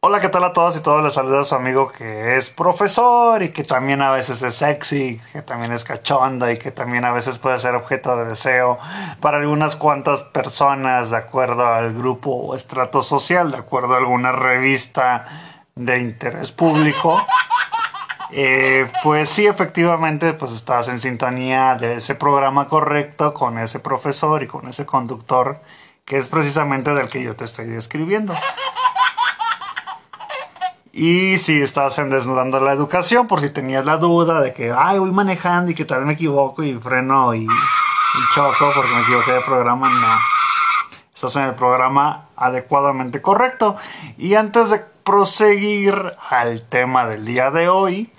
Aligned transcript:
Hola, 0.00 0.20
¿qué 0.20 0.28
tal 0.28 0.44
a 0.44 0.52
todos 0.52 0.76
y 0.76 0.80
todos? 0.80 1.02
Les 1.02 1.14
saluda 1.14 1.40
a 1.40 1.44
su 1.44 1.54
amigo 1.54 1.88
que 1.90 2.36
es 2.36 2.50
profesor 2.50 3.42
y 3.42 3.48
que 3.48 3.64
también 3.64 4.02
a 4.02 4.10
veces 4.12 4.42
es 4.42 4.54
sexy, 4.54 5.18
que 5.32 5.40
también 5.40 5.72
es 5.72 5.84
cachonda 5.84 6.52
y 6.52 6.58
que 6.58 6.70
también 6.70 7.06
a 7.06 7.12
veces 7.12 7.38
puede 7.38 7.58
ser 7.58 7.74
objeto 7.74 8.14
de 8.16 8.26
deseo 8.26 8.78
para 9.20 9.38
algunas 9.38 9.74
cuantas 9.74 10.22
personas 10.22 11.10
de 11.10 11.16
acuerdo 11.16 11.66
al 11.66 11.94
grupo 11.94 12.30
o 12.30 12.54
estrato 12.54 13.02
social, 13.02 13.50
de 13.50 13.56
acuerdo 13.56 13.94
a 13.94 13.96
alguna 13.96 14.32
revista 14.32 15.24
de 15.74 15.98
interés 15.98 16.52
público. 16.52 17.18
Eh, 18.32 18.90
pues 19.04 19.28
sí, 19.28 19.46
efectivamente, 19.46 20.32
pues 20.32 20.50
estás 20.50 20.88
en 20.88 21.00
sintonía 21.00 21.76
de 21.76 21.94
ese 21.94 22.16
programa 22.16 22.66
correcto 22.66 23.32
con 23.32 23.56
ese 23.56 23.78
profesor 23.78 24.42
y 24.42 24.48
con 24.48 24.66
ese 24.66 24.84
conductor 24.84 25.60
que 26.04 26.16
es 26.16 26.26
precisamente 26.26 26.92
del 26.92 27.08
que 27.08 27.22
yo 27.22 27.36
te 27.36 27.44
estoy 27.44 27.66
describiendo. 27.66 28.34
Y 30.98 31.36
si 31.36 31.60
estás 31.60 31.98
en 31.98 32.08
Desnudando 32.08 32.58
la 32.58 32.72
Educación, 32.72 33.26
por 33.26 33.42
si 33.42 33.50
tenías 33.50 33.84
la 33.84 33.98
duda 33.98 34.40
de 34.40 34.54
que, 34.54 34.72
ay, 34.74 34.98
voy 34.98 35.10
manejando 35.10 35.70
y 35.70 35.74
que 35.74 35.84
tal 35.84 35.98
vez 35.98 36.06
me 36.06 36.12
equivoco 36.14 36.62
y 36.62 36.72
freno 36.72 37.34
y, 37.34 37.46
choco 38.34 38.72
porque 38.74 38.90
me 38.94 39.02
equivoqué 39.02 39.32
de 39.32 39.40
programa, 39.42 39.90
no. 39.90 40.18
Estás 41.14 41.36
en 41.36 41.42
el 41.42 41.54
programa 41.54 42.28
adecuadamente 42.34 43.20
correcto. 43.20 43.76
Y 44.16 44.36
antes 44.36 44.70
de 44.70 44.78
proseguir 45.04 46.14
al 46.30 46.62
tema 46.62 47.04
del 47.04 47.26
día 47.26 47.50
de 47.50 47.68
hoy, 47.68 48.10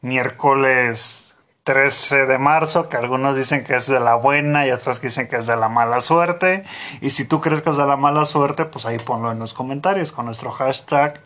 miércoles 0.00 1.34
13 1.64 2.26
de 2.26 2.38
marzo, 2.38 2.88
que 2.88 2.96
algunos 2.96 3.34
dicen 3.34 3.64
que 3.64 3.74
es 3.74 3.88
de 3.88 3.98
la 3.98 4.14
buena 4.14 4.68
y 4.68 4.70
otros 4.70 5.00
dicen 5.00 5.26
que 5.26 5.34
es 5.34 5.48
de 5.48 5.56
la 5.56 5.68
mala 5.68 6.00
suerte. 6.00 6.62
Y 7.00 7.10
si 7.10 7.24
tú 7.24 7.40
crees 7.40 7.60
que 7.60 7.70
es 7.70 7.76
de 7.76 7.86
la 7.86 7.96
mala 7.96 8.24
suerte, 8.24 8.66
pues 8.66 8.86
ahí 8.86 8.98
ponlo 8.98 9.32
en 9.32 9.40
los 9.40 9.52
comentarios 9.52 10.12
con 10.12 10.26
nuestro 10.26 10.52
hashtag 10.52 11.20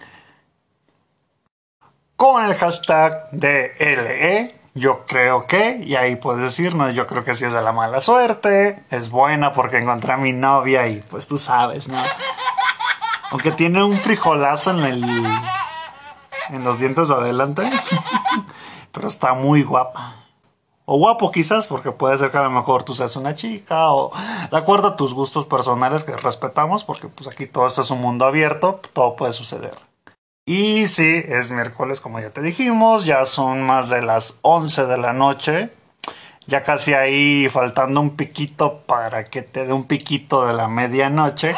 con 2.18 2.44
el 2.44 2.56
hashtag 2.56 3.30
DLE. 3.30 4.52
Yo 4.74 5.06
creo 5.06 5.42
que, 5.42 5.80
y 5.84 5.94
ahí 5.94 6.16
puedes 6.16 6.42
decirnos, 6.42 6.92
yo 6.94 7.06
creo 7.06 7.24
que 7.24 7.36
sí 7.36 7.44
es 7.44 7.52
de 7.52 7.62
la 7.62 7.72
mala 7.72 8.00
suerte, 8.00 8.84
es 8.90 9.08
buena 9.08 9.52
porque 9.52 9.78
encontré 9.78 10.12
a 10.12 10.16
mi 10.16 10.32
novia 10.32 10.88
y 10.88 11.00
pues 11.00 11.28
tú 11.28 11.38
sabes, 11.38 11.86
¿no? 11.88 11.96
Aunque 13.30 13.52
tiene 13.52 13.84
un 13.84 13.92
frijolazo 13.92 14.72
en 14.72 14.80
el. 14.80 15.04
en 16.50 16.64
los 16.64 16.80
dientes 16.80 17.06
de 17.08 17.14
adelante. 17.14 17.62
pero 18.92 19.08
está 19.08 19.34
muy 19.34 19.62
guapa. 19.62 20.16
O 20.86 20.98
guapo 20.98 21.30
quizás, 21.30 21.68
porque 21.68 21.92
puede 21.92 22.18
ser 22.18 22.32
que 22.32 22.38
a 22.38 22.42
lo 22.42 22.50
mejor 22.50 22.82
tú 22.82 22.96
seas 22.96 23.14
una 23.14 23.36
chica, 23.36 23.92
o 23.92 24.10
de 24.50 24.56
acuerdo 24.56 24.88
a 24.88 24.96
tus 24.96 25.14
gustos 25.14 25.46
personales 25.46 26.02
que 26.02 26.16
respetamos, 26.16 26.82
porque 26.82 27.06
pues 27.06 27.28
aquí 27.28 27.46
todo 27.46 27.66
esto 27.66 27.82
es 27.82 27.90
un 27.90 28.00
mundo 28.00 28.24
abierto, 28.24 28.80
todo 28.92 29.14
puede 29.14 29.32
suceder. 29.32 29.87
Y 30.48 30.86
sí, 30.86 31.26
es 31.28 31.50
miércoles, 31.50 32.00
como 32.00 32.20
ya 32.20 32.30
te 32.30 32.40
dijimos, 32.40 33.04
ya 33.04 33.26
son 33.26 33.60
más 33.64 33.90
de 33.90 34.00
las 34.00 34.32
11 34.40 34.86
de 34.86 34.96
la 34.96 35.12
noche. 35.12 35.68
Ya 36.46 36.62
casi 36.62 36.94
ahí 36.94 37.50
faltando 37.52 38.00
un 38.00 38.16
piquito 38.16 38.80
para 38.86 39.24
que 39.24 39.42
te 39.42 39.66
dé 39.66 39.74
un 39.74 39.84
piquito 39.84 40.46
de 40.46 40.54
la 40.54 40.66
medianoche. 40.66 41.54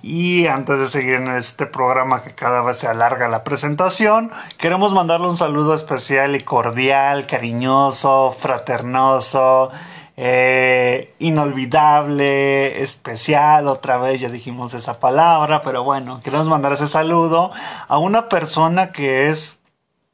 Y 0.00 0.46
antes 0.46 0.78
de 0.78 0.88
seguir 0.88 1.16
en 1.16 1.28
este 1.36 1.66
programa 1.66 2.22
que 2.22 2.34
cada 2.34 2.62
vez 2.62 2.78
se 2.78 2.88
alarga 2.88 3.28
la 3.28 3.44
presentación, 3.44 4.32
queremos 4.56 4.94
mandarle 4.94 5.26
un 5.26 5.36
saludo 5.36 5.74
especial 5.74 6.36
y 6.36 6.40
cordial, 6.40 7.26
cariñoso, 7.26 8.34
fraternoso 8.40 9.72
eh, 10.16 11.14
inolvidable, 11.18 12.80
especial, 12.82 13.68
otra 13.68 13.98
vez 13.98 14.20
ya 14.20 14.28
dijimos 14.28 14.72
esa 14.72 14.98
palabra, 14.98 15.60
pero 15.62 15.84
bueno, 15.84 16.20
queremos 16.22 16.46
mandar 16.46 16.72
ese 16.72 16.86
saludo 16.86 17.50
a 17.86 17.98
una 17.98 18.28
persona 18.28 18.92
que 18.92 19.28
es 19.28 19.58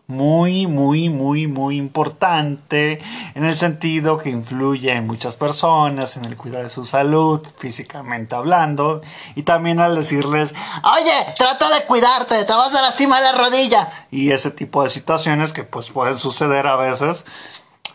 muy, 0.09 0.67
muy, 0.67 1.09
muy, 1.09 1.47
muy 1.47 1.77
importante 1.77 3.01
en 3.35 3.45
el 3.45 3.57
sentido 3.57 4.19
que 4.19 4.31
influye 4.31 4.93
en 4.93 5.07
muchas 5.07 5.37
personas, 5.37 6.17
en 6.17 6.25
el 6.25 6.37
cuidado 6.37 6.65
de 6.65 6.71
su 6.71 6.85
salud, 6.85 7.41
físicamente 7.57 8.35
hablando, 8.35 9.01
y 9.37 9.45
también 9.45 9.79
al 9.81 9.95
decirles, 9.95 10.53
oye, 10.83 11.35
trata 11.37 11.73
de 11.75 11.85
cuidarte, 11.87 12.45
te 12.45 12.53
vas 12.53 12.75
a 12.75 12.83
lastimar 12.83 13.23
la 13.23 13.33
rodilla, 13.33 14.07
y 14.11 14.33
ese 14.33 14.51
tipo 14.51 14.83
de 14.83 14.91
situaciones 14.91 15.53
que 15.53 15.63
pues 15.63 15.91
pueden 15.91 16.19
suceder 16.19 16.67
a 16.67 16.77
veces 16.77 17.25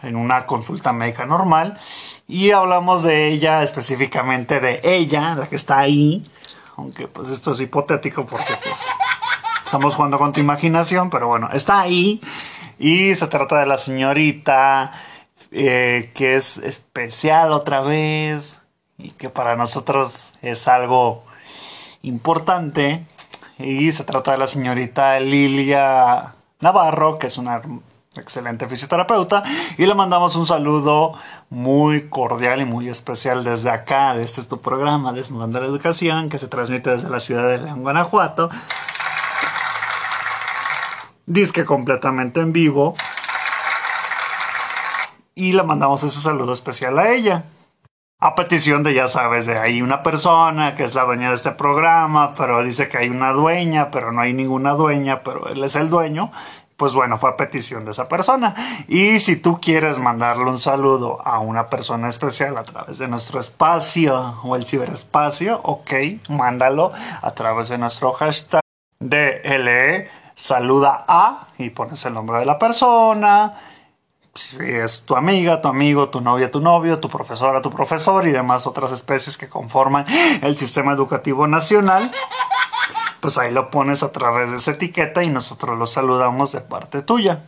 en 0.04 0.16
una 0.16 0.46
consulta 0.46 0.94
médica 0.94 1.26
normal 1.26 1.80
y 2.28 2.52
hablamos 2.52 3.04
de 3.04 3.28
ella 3.28 3.64
específicamente 3.64 4.60
de 4.60 4.80
ella, 4.84 5.36
la 5.36 5.48
que 5.48 5.56
está 5.56 5.80
ahí, 5.80 6.22
aunque 6.76 7.08
pues 7.08 7.30
esto 7.30 7.52
es 7.54 7.62
hipotético 7.62 8.26
porque 8.26 8.54
pues 8.62 8.86
estamos 9.66 9.96
jugando 9.96 10.18
con 10.18 10.32
tu 10.32 10.40
imaginación, 10.40 11.10
pero 11.10 11.28
bueno, 11.28 11.50
está 11.54 11.82
ahí 11.82 12.22
y 12.80 13.16
se 13.16 13.28
trata 13.28 13.60
de 13.60 13.66
la 13.66 13.78
señorita 13.78 14.94
eh, 15.52 16.12
que 16.14 16.36
es 16.36 16.58
especial 16.58 17.54
otra 17.54 17.82
vez 17.82 18.62
y 18.98 19.12
que 19.12 19.30
para 19.30 19.56
nosotros 19.56 20.34
es 20.42 20.68
algo 20.68 21.24
importante 22.02 23.06
y 23.58 23.92
se 23.92 24.04
trata 24.04 24.32
de 24.32 24.38
la 24.38 24.48
señorita 24.48 25.20
Lilia 25.20 26.36
Navarro, 26.60 27.18
que 27.18 27.28
es 27.28 27.38
una 27.38 27.62
excelente 28.18 28.68
fisioterapeuta 28.68 29.44
y 29.78 29.86
le 29.86 29.96
mandamos 29.96 30.36
un 30.36 30.46
saludo 30.46 31.14
muy 31.50 32.10
cordial 32.10 32.62
y 32.62 32.66
muy 32.66 32.90
especial 32.90 33.44
desde 33.44 33.70
acá, 33.70 34.16
este 34.18 34.42
es 34.42 34.48
tu 34.48 34.62
programa 34.62 35.14
Desnudando 35.14 35.60
la 35.60 35.68
Educación 35.68 36.30
que 36.30 36.40
se 36.40 36.48
transmite 36.48 36.90
desde 36.90 37.10
la 37.10 37.20
ciudad 37.20 37.48
de 37.48 37.60
León, 37.60 37.82
Guanajuato. 37.82 38.50
Disque 41.26 41.66
completamente 41.66 42.40
en 42.40 42.54
vivo. 42.54 42.96
Y 45.36 45.54
le 45.54 45.62
mandamos 45.64 46.02
ese 46.04 46.20
saludo 46.20 46.54
especial 46.54 46.98
a 46.98 47.12
ella. 47.12 47.44
A 48.20 48.34
petición 48.34 48.82
de, 48.82 48.96
ya 48.96 49.08
sabes, 49.08 49.46
de 49.46 49.60
ahí 49.60 49.84
una 49.84 50.02
persona 50.02 50.76
que 50.76 50.84
es 50.84 50.96
la 50.96 51.04
dueña 51.04 51.30
de 51.30 51.36
este 51.36 51.52
programa, 51.52 52.34
pero 52.34 52.64
dice 52.64 52.90
que 52.90 52.98
hay 52.98 53.10
una 53.10 53.32
dueña, 53.32 53.92
pero 53.92 54.12
no 54.12 54.22
hay 54.22 54.34
ninguna 54.34 54.72
dueña, 54.72 55.22
pero 55.22 55.48
él 55.50 55.64
es 55.64 55.76
el 55.76 55.90
dueño 55.90 56.32
pues 56.78 56.94
bueno, 56.94 57.18
fue 57.18 57.32
a 57.32 57.38
petición 57.38 57.84
de 57.86 57.92
esa 57.92 58.08
persona. 58.08 58.56
Y 58.88 59.20
si 59.20 59.36
tú 59.36 59.60
quieres 59.60 59.98
mandarle 59.98 60.46
un 60.46 60.60
saludo 60.60 61.20
a 61.26 61.40
una 61.40 61.70
persona 61.70 62.08
especial 62.08 62.56
a 62.58 62.64
través 62.64 63.00
de 63.00 63.08
nuestro 63.08 63.40
espacio 63.40 64.40
o 64.44 64.56
el 64.56 64.64
ciberespacio, 64.64 65.60
ok, 65.64 65.92
mándalo 66.30 66.94
a 67.22 67.32
través 67.32 67.70
de 67.70 67.80
nuestro 67.80 68.14
hashtag 68.14 68.62
DLE, 69.00 70.10
saluda 70.36 71.04
a 71.08 71.48
y 71.58 71.72
pones 71.72 72.06
el 72.06 72.14
nombre 72.14 72.38
de 72.40 72.46
la 72.46 72.60
persona. 72.60 73.56
Si 74.36 74.58
es 74.62 75.02
tu 75.02 75.16
amiga, 75.16 75.64
tu 75.64 75.68
amigo, 75.68 76.10
tu 76.10 76.22
novia, 76.22 76.52
tu 76.52 76.60
novio, 76.60 77.00
tu 77.00 77.10
profesora, 77.10 77.60
tu 77.60 77.72
profesor 77.72 78.28
y 78.28 78.32
demás 78.32 78.68
otras 78.68 78.92
especies 78.92 79.36
que 79.36 79.50
conforman 79.50 80.06
el 80.44 80.56
sistema 80.56 80.94
educativo 80.94 81.48
nacional 81.48 82.12
pues 83.20 83.38
ahí 83.38 83.52
lo 83.52 83.70
pones 83.72 84.04
a 84.04 84.12
través 84.12 84.52
de 84.52 84.58
esa 84.58 84.72
etiqueta 84.72 85.24
y 85.24 85.30
nosotros 85.30 85.78
lo 85.78 85.86
saludamos 85.86 86.52
de 86.52 86.62
parte 86.62 87.02
tuya. 87.02 87.44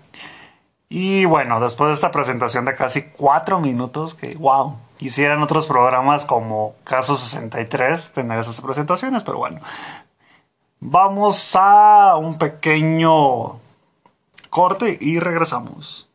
Y 0.89 1.25
bueno, 1.25 1.59
después 1.59 1.89
de 1.89 1.93
esta 1.93 2.11
presentación 2.11 2.65
de 2.65 2.75
casi 2.75 3.03
cuatro 3.03 3.59
minutos, 3.59 4.15
que 4.15 4.35
wow, 4.35 4.75
quisieran 4.97 5.41
otros 5.43 5.67
programas 5.67 6.25
como 6.25 6.73
Caso 6.83 7.15
63 7.15 8.11
tener 8.11 8.39
esas 8.39 8.59
presentaciones, 8.59 9.23
pero 9.23 9.37
bueno, 9.37 9.61
vamos 10.79 11.51
a 11.55 12.15
un 12.17 12.39
pequeño 12.39 13.59
corte 14.49 14.97
y 14.99 15.19
regresamos. 15.19 16.09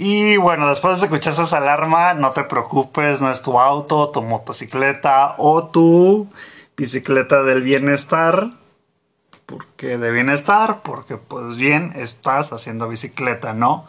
Y 0.00 0.36
bueno, 0.36 0.68
después 0.68 1.00
de 1.00 1.06
escuchar 1.06 1.32
esa 1.32 1.58
alarma, 1.58 2.14
no 2.14 2.30
te 2.30 2.44
preocupes, 2.44 3.20
no 3.20 3.32
es 3.32 3.42
tu 3.42 3.58
auto, 3.58 4.10
tu 4.10 4.22
motocicleta 4.22 5.34
o 5.38 5.66
tu 5.66 6.28
bicicleta 6.76 7.42
del 7.42 7.62
bienestar. 7.62 8.50
Porque 9.44 9.98
de 9.98 10.12
bienestar, 10.12 10.82
porque 10.84 11.16
pues 11.16 11.56
bien 11.56 11.94
estás 11.96 12.52
haciendo 12.52 12.86
bicicleta, 12.86 13.54
¿no? 13.54 13.88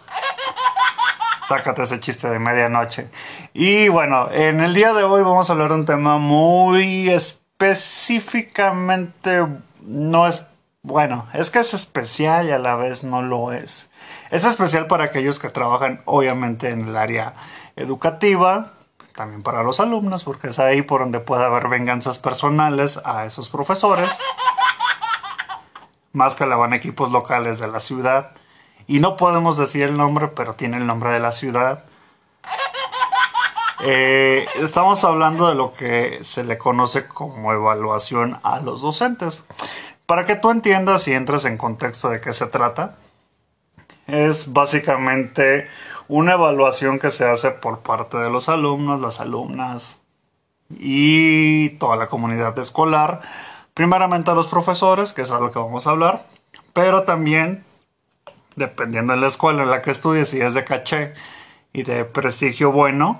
Sácate 1.43 1.83
ese 1.83 1.99
chiste 1.99 2.27
de 2.27 2.39
medianoche. 2.39 3.09
Y 3.53 3.89
bueno, 3.89 4.31
en 4.31 4.61
el 4.61 4.73
día 4.73 4.93
de 4.93 5.03
hoy 5.03 5.21
vamos 5.21 5.51
a 5.51 5.53
hablar 5.53 5.69
de 5.69 5.75
un 5.75 5.85
tema 5.85 6.17
muy 6.17 7.11
específicamente, 7.11 9.45
no 9.81 10.25
es, 10.25 10.43
bueno, 10.81 11.27
es 11.33 11.51
que 11.51 11.59
es 11.59 11.75
especial 11.75 12.47
y 12.47 12.51
a 12.51 12.57
la 12.57 12.73
vez 12.73 13.03
no 13.03 13.21
lo 13.21 13.53
es. 13.53 13.88
Es 14.29 14.45
especial 14.45 14.87
para 14.87 15.05
aquellos 15.05 15.39
que 15.39 15.49
trabajan 15.49 16.01
obviamente 16.05 16.69
en 16.69 16.87
el 16.87 16.95
área 16.95 17.33
educativa, 17.75 18.73
también 19.15 19.41
para 19.41 19.63
los 19.63 19.79
alumnos, 19.79 20.23
porque 20.23 20.49
es 20.49 20.59
ahí 20.59 20.81
por 20.81 21.01
donde 21.01 21.19
puede 21.19 21.45
haber 21.45 21.67
venganzas 21.67 22.19
personales 22.19 22.99
a 23.03 23.25
esos 23.25 23.49
profesores, 23.49 24.09
más 26.13 26.35
que 26.35 26.45
la 26.45 26.55
van 26.55 26.73
equipos 26.73 27.11
locales 27.11 27.59
de 27.59 27.67
la 27.67 27.79
ciudad. 27.79 28.31
y 28.87 28.99
no 28.99 29.17
podemos 29.17 29.55
decir 29.55 29.83
el 29.83 29.97
nombre, 29.97 30.29
pero 30.29 30.53
tiene 30.55 30.77
el 30.77 30.87
nombre 30.87 31.11
de 31.11 31.19
la 31.19 31.31
ciudad. 31.31 31.85
Eh, 33.85 34.45
estamos 34.55 35.03
hablando 35.05 35.47
de 35.47 35.55
lo 35.55 35.73
que 35.73 36.19
se 36.21 36.43
le 36.43 36.57
conoce 36.57 37.07
como 37.07 37.53
evaluación 37.53 38.39
a 38.43 38.59
los 38.59 38.81
docentes. 38.81 39.45
Para 40.05 40.25
que 40.25 40.35
tú 40.35 40.51
entiendas 40.51 41.07
y 41.07 41.13
entres 41.13 41.45
en 41.45 41.57
contexto 41.57 42.09
de 42.09 42.19
qué 42.19 42.33
se 42.33 42.47
trata, 42.47 42.95
es 44.11 44.51
básicamente 44.51 45.67
una 46.07 46.33
evaluación 46.33 46.99
que 46.99 47.11
se 47.11 47.25
hace 47.25 47.51
por 47.51 47.79
parte 47.79 48.17
de 48.17 48.29
los 48.29 48.49
alumnos, 48.49 48.99
las 48.99 49.19
alumnas 49.19 49.99
y 50.69 51.69
toda 51.71 51.95
la 51.95 52.07
comunidad 52.07 52.57
escolar. 52.59 53.21
Primeramente 53.73 54.31
a 54.31 54.33
los 54.33 54.47
profesores, 54.47 55.13
que 55.13 55.21
es 55.21 55.31
algo 55.31 55.51
que 55.51 55.59
vamos 55.59 55.87
a 55.87 55.91
hablar, 55.91 56.25
pero 56.73 57.03
también, 57.03 57.63
dependiendo 58.55 59.13
de 59.13 59.19
la 59.19 59.27
escuela 59.27 59.63
en 59.63 59.69
la 59.69 59.81
que 59.81 59.91
estudies, 59.91 60.29
si 60.29 60.41
es 60.41 60.53
de 60.53 60.65
caché 60.65 61.13
y 61.71 61.83
de 61.83 62.05
prestigio 62.05 62.71
bueno, 62.71 63.17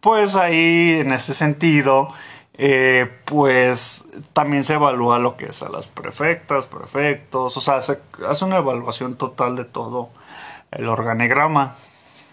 pues 0.00 0.36
ahí 0.36 1.00
en 1.00 1.12
ese 1.12 1.34
sentido 1.34 2.14
eh, 2.58 3.20
pues 3.24 4.04
también 4.32 4.64
se 4.64 4.74
evalúa 4.74 5.18
lo 5.18 5.36
que 5.36 5.46
es 5.46 5.62
a 5.62 5.68
las 5.68 5.88
prefectas, 5.88 6.66
prefectos, 6.66 7.56
o 7.56 7.60
sea, 7.60 7.82
se 7.82 7.98
hace 8.28 8.44
una 8.44 8.58
evaluación 8.58 9.16
total 9.16 9.56
de 9.56 9.64
todo 9.64 10.10
el 10.70 10.88
organigrama, 10.88 11.76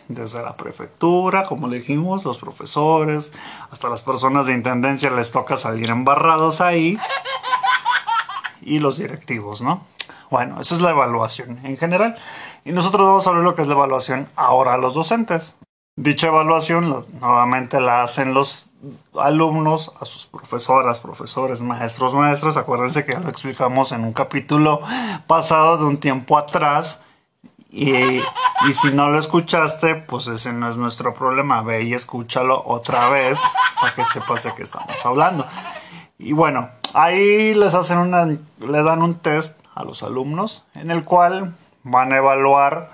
desde 0.08 0.42
la 0.42 0.56
prefectura, 0.58 1.46
como 1.46 1.68
le 1.68 1.78
dijimos, 1.78 2.26
los 2.26 2.40
profesores, 2.40 3.32
hasta 3.72 3.90
las 3.90 4.02
personas 4.02 4.46
de 4.48 4.54
intendencia 4.54 5.10
les 5.10 5.32
toca 5.32 5.58
salir 5.58 5.90
embarrados 5.90 6.62
ahí, 6.62 6.98
y 8.62 8.80
los 8.80 8.98
directivos, 8.98 9.62
¿no? 9.62 9.86
Bueno, 10.30 10.60
esa 10.62 10.76
es 10.76 10.82
la 10.82 10.92
evaluación 10.92 11.60
en 11.66 11.78
general. 11.78 12.16
Y 12.66 12.72
nosotros 12.72 13.06
vamos 13.06 13.28
a 13.28 13.32
ver 13.32 13.44
lo 13.44 13.56
que 13.56 13.62
es 13.62 13.68
la 13.68 13.76
evaluación 13.76 14.30
ahora 14.36 14.74
a 14.74 14.78
los 14.78 14.96
docentes. 14.96 15.56
Dicha 15.96 16.28
evaluación 16.28 17.06
nuevamente 17.20 17.80
la 17.80 18.02
hacen 18.02 18.34
los 18.34 18.70
alumnos, 19.20 19.92
a 20.00 20.06
sus 20.06 20.26
profesoras, 20.26 21.00
profesores, 21.00 21.62
maestros, 21.62 22.14
maestras. 22.14 22.58
Acuérdense 22.58 23.06
que 23.06 23.14
ya 23.14 23.20
lo 23.20 23.30
explicamos 23.30 23.92
en 23.92 24.04
un 24.04 24.14
capítulo 24.14 24.82
pasado 25.28 25.78
de 25.78 25.86
un 25.86 25.98
tiempo 25.98 26.38
atrás. 26.38 27.00
Y, 27.70 27.92
y, 27.96 28.74
si 28.74 28.94
no 28.94 29.10
lo 29.10 29.18
escuchaste, 29.18 29.96
pues 29.96 30.28
ese 30.28 30.54
no 30.54 30.70
es 30.70 30.78
nuestro 30.78 31.14
problema. 31.14 31.62
Ve 31.64 31.84
y 31.84 31.94
escúchalo 31.94 32.62
otra 32.66 33.10
vez 33.10 33.40
para 33.82 33.96
que 33.96 34.04
sepas 34.04 34.44
de 34.44 34.54
qué 34.56 34.64
estamos 34.64 35.06
hablando. 35.06 35.46
Y 36.20 36.34
bueno, 36.34 36.70
ahí 36.94 37.56
les 37.56 37.74
hacen 37.74 37.98
una, 37.98 38.26
le 38.26 38.84
dan 38.84 39.02
un 39.02 39.16
test 39.16 39.60
a 39.74 39.84
los 39.84 40.04
alumnos 40.04 40.64
en 40.76 40.92
el 40.92 41.04
cual 41.04 41.56
van 41.84 42.14
a 42.14 42.18
evaluar 42.18 42.92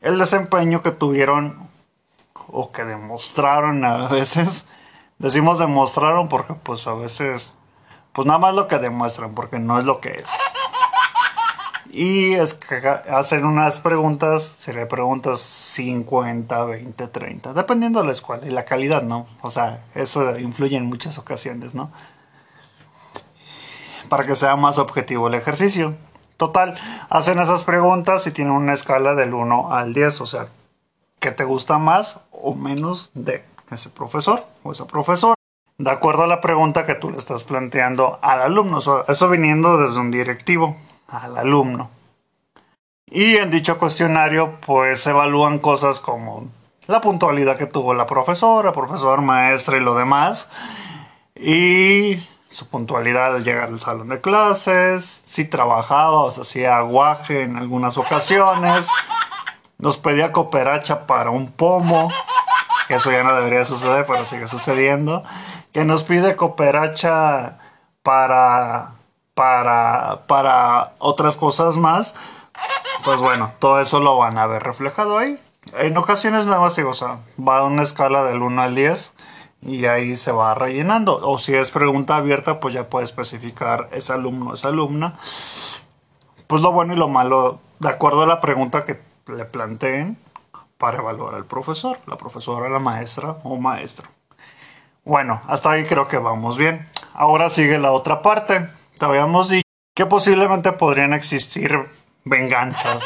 el 0.00 0.18
desempeño 0.18 0.82
que 0.82 0.90
tuvieron 0.90 1.68
o 2.48 2.72
que 2.72 2.84
demostraron 2.84 3.84
a 3.84 4.08
veces 4.08 4.66
Decimos 5.22 5.60
demostraron 5.60 6.28
porque 6.28 6.52
pues 6.52 6.84
a 6.88 6.94
veces, 6.94 7.54
pues 8.12 8.26
nada 8.26 8.40
más 8.40 8.56
lo 8.56 8.66
que 8.66 8.78
demuestran, 8.78 9.36
porque 9.36 9.60
no 9.60 9.78
es 9.78 9.84
lo 9.84 10.00
que 10.00 10.10
es. 10.10 10.28
Y 11.92 12.32
es 12.32 12.54
que 12.54 12.88
hacen 12.88 13.44
unas 13.44 13.78
preguntas, 13.78 14.56
sería 14.58 14.88
preguntas 14.88 15.40
50, 15.40 16.64
20, 16.64 17.06
30, 17.06 17.52
dependiendo 17.52 18.00
de 18.00 18.06
la 18.06 18.12
escuela 18.12 18.44
y 18.46 18.50
la 18.50 18.64
calidad, 18.64 19.02
¿no? 19.02 19.26
O 19.42 19.52
sea, 19.52 19.84
eso 19.94 20.36
influye 20.38 20.76
en 20.76 20.86
muchas 20.86 21.18
ocasiones, 21.18 21.72
¿no? 21.72 21.92
Para 24.08 24.26
que 24.26 24.34
sea 24.34 24.56
más 24.56 24.78
objetivo 24.78 25.28
el 25.28 25.34
ejercicio. 25.34 25.94
Total, 26.36 26.74
hacen 27.10 27.38
esas 27.38 27.62
preguntas 27.62 28.26
y 28.26 28.32
tienen 28.32 28.54
una 28.54 28.72
escala 28.72 29.14
del 29.14 29.34
1 29.34 29.72
al 29.72 29.94
10, 29.94 30.20
o 30.22 30.26
sea, 30.26 30.48
¿qué 31.20 31.30
te 31.30 31.44
gusta 31.44 31.78
más 31.78 32.20
o 32.32 32.54
menos 32.54 33.12
de 33.14 33.44
ese 33.72 33.90
profesor 33.90 34.44
o 34.62 34.72
esa 34.72 34.86
profesora, 34.86 35.34
de 35.78 35.90
acuerdo 35.90 36.24
a 36.24 36.26
la 36.26 36.40
pregunta 36.40 36.86
que 36.86 36.94
tú 36.94 37.10
le 37.10 37.18
estás 37.18 37.44
planteando 37.44 38.18
al 38.22 38.42
alumno. 38.42 38.78
Eso 38.78 39.28
viniendo 39.28 39.78
desde 39.78 39.98
un 39.98 40.10
directivo 40.10 40.76
al 41.08 41.36
alumno. 41.38 41.90
Y 43.06 43.36
en 43.36 43.50
dicho 43.50 43.78
cuestionario, 43.78 44.58
pues 44.64 45.02
se 45.02 45.10
evalúan 45.10 45.58
cosas 45.58 46.00
como 46.00 46.46
la 46.86 47.00
puntualidad 47.00 47.56
que 47.56 47.66
tuvo 47.66 47.94
la 47.94 48.06
profesora, 48.06 48.72
profesor, 48.72 49.20
maestra 49.20 49.76
y 49.76 49.80
lo 49.80 49.94
demás. 49.94 50.48
Y 51.34 52.26
su 52.48 52.68
puntualidad 52.68 53.34
al 53.34 53.44
llegar 53.44 53.68
al 53.68 53.80
salón 53.80 54.08
de 54.08 54.20
clases, 54.20 55.22
si 55.24 55.44
trabajaba 55.44 56.22
o 56.22 56.30
se 56.30 56.42
hacía 56.42 56.76
aguaje 56.76 57.42
en 57.42 57.56
algunas 57.56 57.98
ocasiones, 57.98 58.86
nos 59.78 59.96
pedía 59.96 60.32
cooperacha 60.32 61.06
para 61.06 61.30
un 61.30 61.50
pomo, 61.50 62.08
que 62.88 62.94
eso 62.94 63.10
ya 63.10 63.22
no 63.24 63.34
debería 63.34 63.64
suceder, 63.64 64.06
pero 64.06 64.24
sigue 64.24 64.48
sucediendo, 64.48 65.24
que 65.72 65.84
nos 65.84 66.04
pide 66.04 66.36
cooperacha 66.36 67.58
para, 68.02 68.92
para, 69.34 70.22
para 70.26 70.92
otras 70.98 71.36
cosas 71.36 71.76
más, 71.76 72.14
pues 73.04 73.18
bueno, 73.18 73.52
todo 73.58 73.80
eso 73.80 74.00
lo 74.00 74.16
van 74.18 74.38
a 74.38 74.46
ver 74.46 74.62
reflejado 74.62 75.18
ahí. 75.18 75.40
En 75.74 75.96
ocasiones 75.96 76.46
nada 76.46 76.60
más 76.60 76.76
digo, 76.76 76.90
o 76.90 76.94
sea, 76.94 77.18
va 77.38 77.58
a 77.58 77.64
una 77.64 77.82
escala 77.82 78.24
del 78.24 78.42
1 78.42 78.62
al 78.62 78.74
10 78.74 79.12
y 79.62 79.86
ahí 79.86 80.16
se 80.16 80.32
va 80.32 80.54
rellenando. 80.54 81.20
O 81.22 81.38
si 81.38 81.54
es 81.54 81.70
pregunta 81.70 82.16
abierta, 82.16 82.60
pues 82.60 82.74
ya 82.74 82.88
puede 82.88 83.04
especificar 83.04 83.88
ese 83.92 84.12
alumno 84.12 84.50
o 84.50 84.54
esa 84.54 84.68
alumna. 84.68 85.14
Pues 86.46 86.62
lo 86.62 86.72
bueno 86.72 86.94
y 86.94 86.96
lo 86.96 87.08
malo, 87.08 87.60
de 87.78 87.88
acuerdo 87.88 88.22
a 88.22 88.26
la 88.26 88.40
pregunta 88.40 88.84
que 88.84 89.00
le 89.28 89.44
planteen, 89.44 90.18
para 90.82 90.98
evaluar 90.98 91.36
al 91.36 91.44
profesor, 91.44 92.00
la 92.06 92.16
profesora, 92.16 92.68
la 92.68 92.80
maestra 92.80 93.36
o 93.44 93.56
maestro. 93.56 94.08
Bueno, 95.04 95.40
hasta 95.46 95.70
ahí 95.70 95.84
creo 95.84 96.08
que 96.08 96.18
vamos 96.18 96.56
bien. 96.56 96.90
Ahora 97.14 97.50
sigue 97.50 97.78
la 97.78 97.92
otra 97.92 98.20
parte. 98.20 98.68
Te 98.98 99.04
habíamos 99.04 99.48
dicho 99.48 99.68
que 99.94 100.06
posiblemente 100.06 100.72
podrían 100.72 101.12
existir 101.12 101.88
venganzas. 102.24 103.00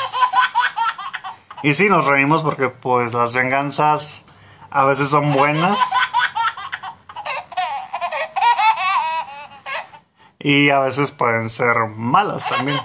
Y 1.63 1.75
sí, 1.75 1.91
nos 1.91 2.07
reímos 2.07 2.43
porque 2.43 2.71
pues 2.71 3.13
las 3.13 3.35
venganzas 3.35 4.25
a 4.71 4.87
veces 4.87 5.11
son 5.11 5.31
buenas. 5.35 5.79
Y 10.39 10.71
a 10.71 10.79
veces 10.79 11.11
pueden 11.11 11.51
ser 11.51 11.77
malas 11.95 12.49
también. 12.49 12.79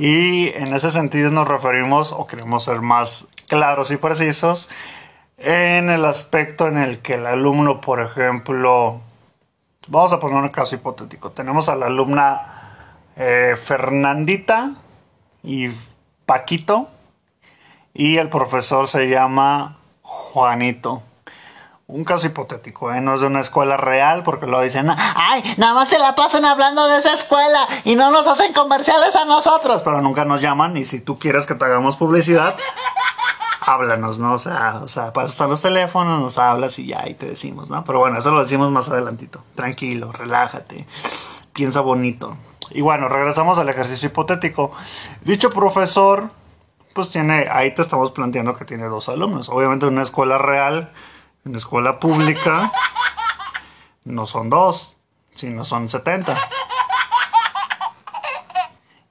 Y 0.00 0.48
en 0.54 0.72
ese 0.72 0.90
sentido 0.90 1.30
nos 1.30 1.46
referimos 1.46 2.14
o 2.14 2.26
queremos 2.26 2.64
ser 2.64 2.80
más 2.80 3.26
claros 3.48 3.90
y 3.90 3.98
precisos 3.98 4.70
en 5.36 5.90
el 5.90 6.06
aspecto 6.06 6.68
en 6.68 6.78
el 6.78 7.00
que 7.00 7.16
el 7.16 7.26
alumno, 7.26 7.82
por 7.82 8.00
ejemplo, 8.00 9.02
vamos 9.88 10.14
a 10.14 10.18
poner 10.18 10.38
un 10.38 10.48
caso 10.48 10.74
hipotético. 10.74 11.32
Tenemos 11.32 11.68
a 11.68 11.76
la 11.76 11.88
alumna 11.88 12.78
eh, 13.14 13.56
Fernandita 13.62 14.72
y 15.42 15.68
Paquito 16.24 16.88
y 17.92 18.16
el 18.16 18.30
profesor 18.30 18.88
se 18.88 19.06
llama 19.10 19.80
Juanito 20.00 21.02
un 21.92 22.04
caso 22.04 22.26
hipotético, 22.26 22.92
¿eh? 22.92 23.00
no 23.00 23.14
es 23.14 23.20
de 23.20 23.26
una 23.26 23.40
escuela 23.40 23.76
real 23.76 24.22
porque 24.22 24.46
lo 24.46 24.60
dicen, 24.60 24.88
ay, 24.90 25.42
nada 25.56 25.74
más 25.74 25.88
se 25.88 25.98
la 25.98 26.14
pasan 26.14 26.44
hablando 26.44 26.86
de 26.88 26.98
esa 26.98 27.14
escuela 27.14 27.66
y 27.84 27.94
no 27.96 28.10
nos 28.10 28.26
hacen 28.26 28.52
comerciales 28.52 29.16
a 29.16 29.24
nosotros, 29.24 29.82
pero 29.82 30.00
nunca 30.00 30.24
nos 30.24 30.40
llaman 30.40 30.76
y 30.76 30.84
si 30.84 31.00
tú 31.00 31.18
quieres 31.18 31.46
que 31.46 31.54
te 31.54 31.64
hagamos 31.64 31.96
publicidad, 31.96 32.54
háblanos, 33.66 34.18
¿no? 34.18 34.34
O 34.34 34.38
sea, 34.38 34.80
o 34.82 34.88
sea, 34.88 35.12
pasas 35.12 35.40
a 35.40 35.46
los 35.46 35.60
teléfonos, 35.62 36.20
nos 36.20 36.38
hablas 36.38 36.78
y 36.78 36.86
ya, 36.86 37.08
y 37.08 37.14
te 37.14 37.26
decimos, 37.26 37.70
¿no? 37.70 37.84
Pero 37.84 37.98
bueno, 37.98 38.18
eso 38.18 38.30
lo 38.30 38.40
decimos 38.40 38.70
más 38.70 38.88
adelantito. 38.88 39.42
Tranquilo, 39.54 40.12
relájate, 40.12 40.86
piensa 41.52 41.80
bonito. 41.80 42.36
Y 42.70 42.82
bueno, 42.82 43.08
regresamos 43.08 43.58
al 43.58 43.68
ejercicio 43.68 44.08
hipotético. 44.08 44.70
Dicho 45.22 45.50
profesor, 45.50 46.30
pues 46.94 47.10
tiene, 47.10 47.48
ahí 47.50 47.74
te 47.74 47.82
estamos 47.82 48.12
planteando 48.12 48.54
que 48.54 48.64
tiene 48.64 48.86
dos 48.86 49.08
alumnos. 49.08 49.48
Obviamente 49.48 49.86
en 49.86 49.94
una 49.94 50.02
escuela 50.02 50.38
real 50.38 50.90
en 51.44 51.54
escuela 51.54 51.98
pública 51.98 52.70
no 54.04 54.26
son 54.26 54.50
dos, 54.50 54.96
sino 55.34 55.64
son 55.64 55.88
70. 55.88 56.36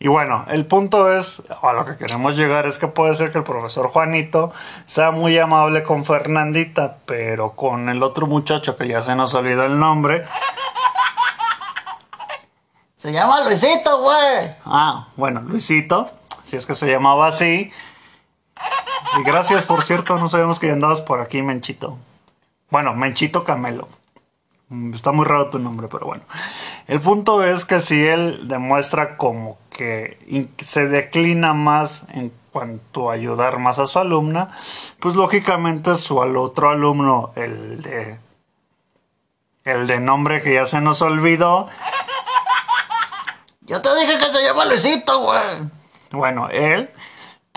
Y 0.02 0.08
bueno, 0.08 0.46
el 0.48 0.66
punto 0.66 1.12
es, 1.12 1.44
a 1.62 1.74
lo 1.74 1.84
que 1.86 1.98
queremos 1.98 2.38
llegar 2.38 2.66
es 2.66 2.78
que 2.78 2.88
puede 2.88 3.16
ser 3.16 3.34
que 3.34 3.40
el 3.40 3.44
profesor 3.44 3.90
Juanito 3.90 4.54
sea 4.86 5.12
muy 5.12 5.38
amable 5.38 5.84
con 5.84 6.06
Fernandita, 6.06 7.00
pero 7.06 7.52
con 7.52 7.90
el 7.90 8.02
otro 8.02 8.26
muchacho 8.26 8.78
que 8.78 8.88
ya 8.88 9.02
se 9.02 9.14
nos 9.16 9.34
olvidó 9.34 9.66
el 9.66 9.78
nombre. 9.78 10.26
Se 12.96 13.12
llama 13.12 13.44
Luisito, 13.44 14.02
güey. 14.02 14.56
Ah, 14.66 15.10
bueno, 15.18 15.42
Luisito, 15.42 16.10
si 16.46 16.56
es 16.56 16.66
que 16.66 16.76
se 16.76 16.88
llamaba 16.88 17.28
así. 17.28 17.72
Y 19.20 19.24
gracias, 19.24 19.66
por 19.66 19.84
cierto, 19.84 20.16
no 20.16 20.30
sabemos 20.30 20.60
que 20.60 20.68
ya 20.68 20.74
andabas 20.74 21.02
por 21.02 21.20
aquí, 21.20 21.42
Menchito. 21.42 21.98
Bueno, 22.70 22.94
Menchito 22.94 23.44
Camelo. 23.44 23.88
Mm, 24.70 24.94
está 24.94 25.12
muy 25.12 25.26
raro 25.26 25.50
tu 25.50 25.60
nombre, 25.60 25.88
pero 25.90 26.06
bueno. 26.06 26.24
El 26.88 27.02
punto 27.02 27.44
es 27.44 27.66
que 27.66 27.80
si 27.80 28.06
él 28.06 28.48
demuestra 28.48 29.18
como 29.18 29.58
que 29.70 30.18
se 30.64 30.88
declina 30.88 31.54
más 31.54 32.06
en 32.10 32.32
cuanto 32.52 33.10
a 33.10 33.14
ayudar 33.14 33.60
más 33.60 33.80
a 33.80 33.88
su 33.88 34.00
alumna, 34.00 34.58
pues 35.00 35.16
lógicamente 35.16 35.96
su 35.98 36.22
al 36.22 36.38
otro 36.38 36.70
alumno, 36.70 37.32
el 37.36 37.82
de 37.82 38.20
el 39.66 39.88
de 39.88 40.00
nombre 40.00 40.42
que 40.42 40.54
ya 40.54 40.66
se 40.66 40.82
nos 40.82 41.02
olvidó. 41.02 41.70
Yo 43.62 43.82
te 43.82 43.96
dije 44.00 44.18
que 44.18 44.26
se 44.32 44.44
llama 44.44 44.66
Luisito, 44.66 45.20
güey. 45.20 45.70
Bueno, 46.12 46.50
él 46.50 46.90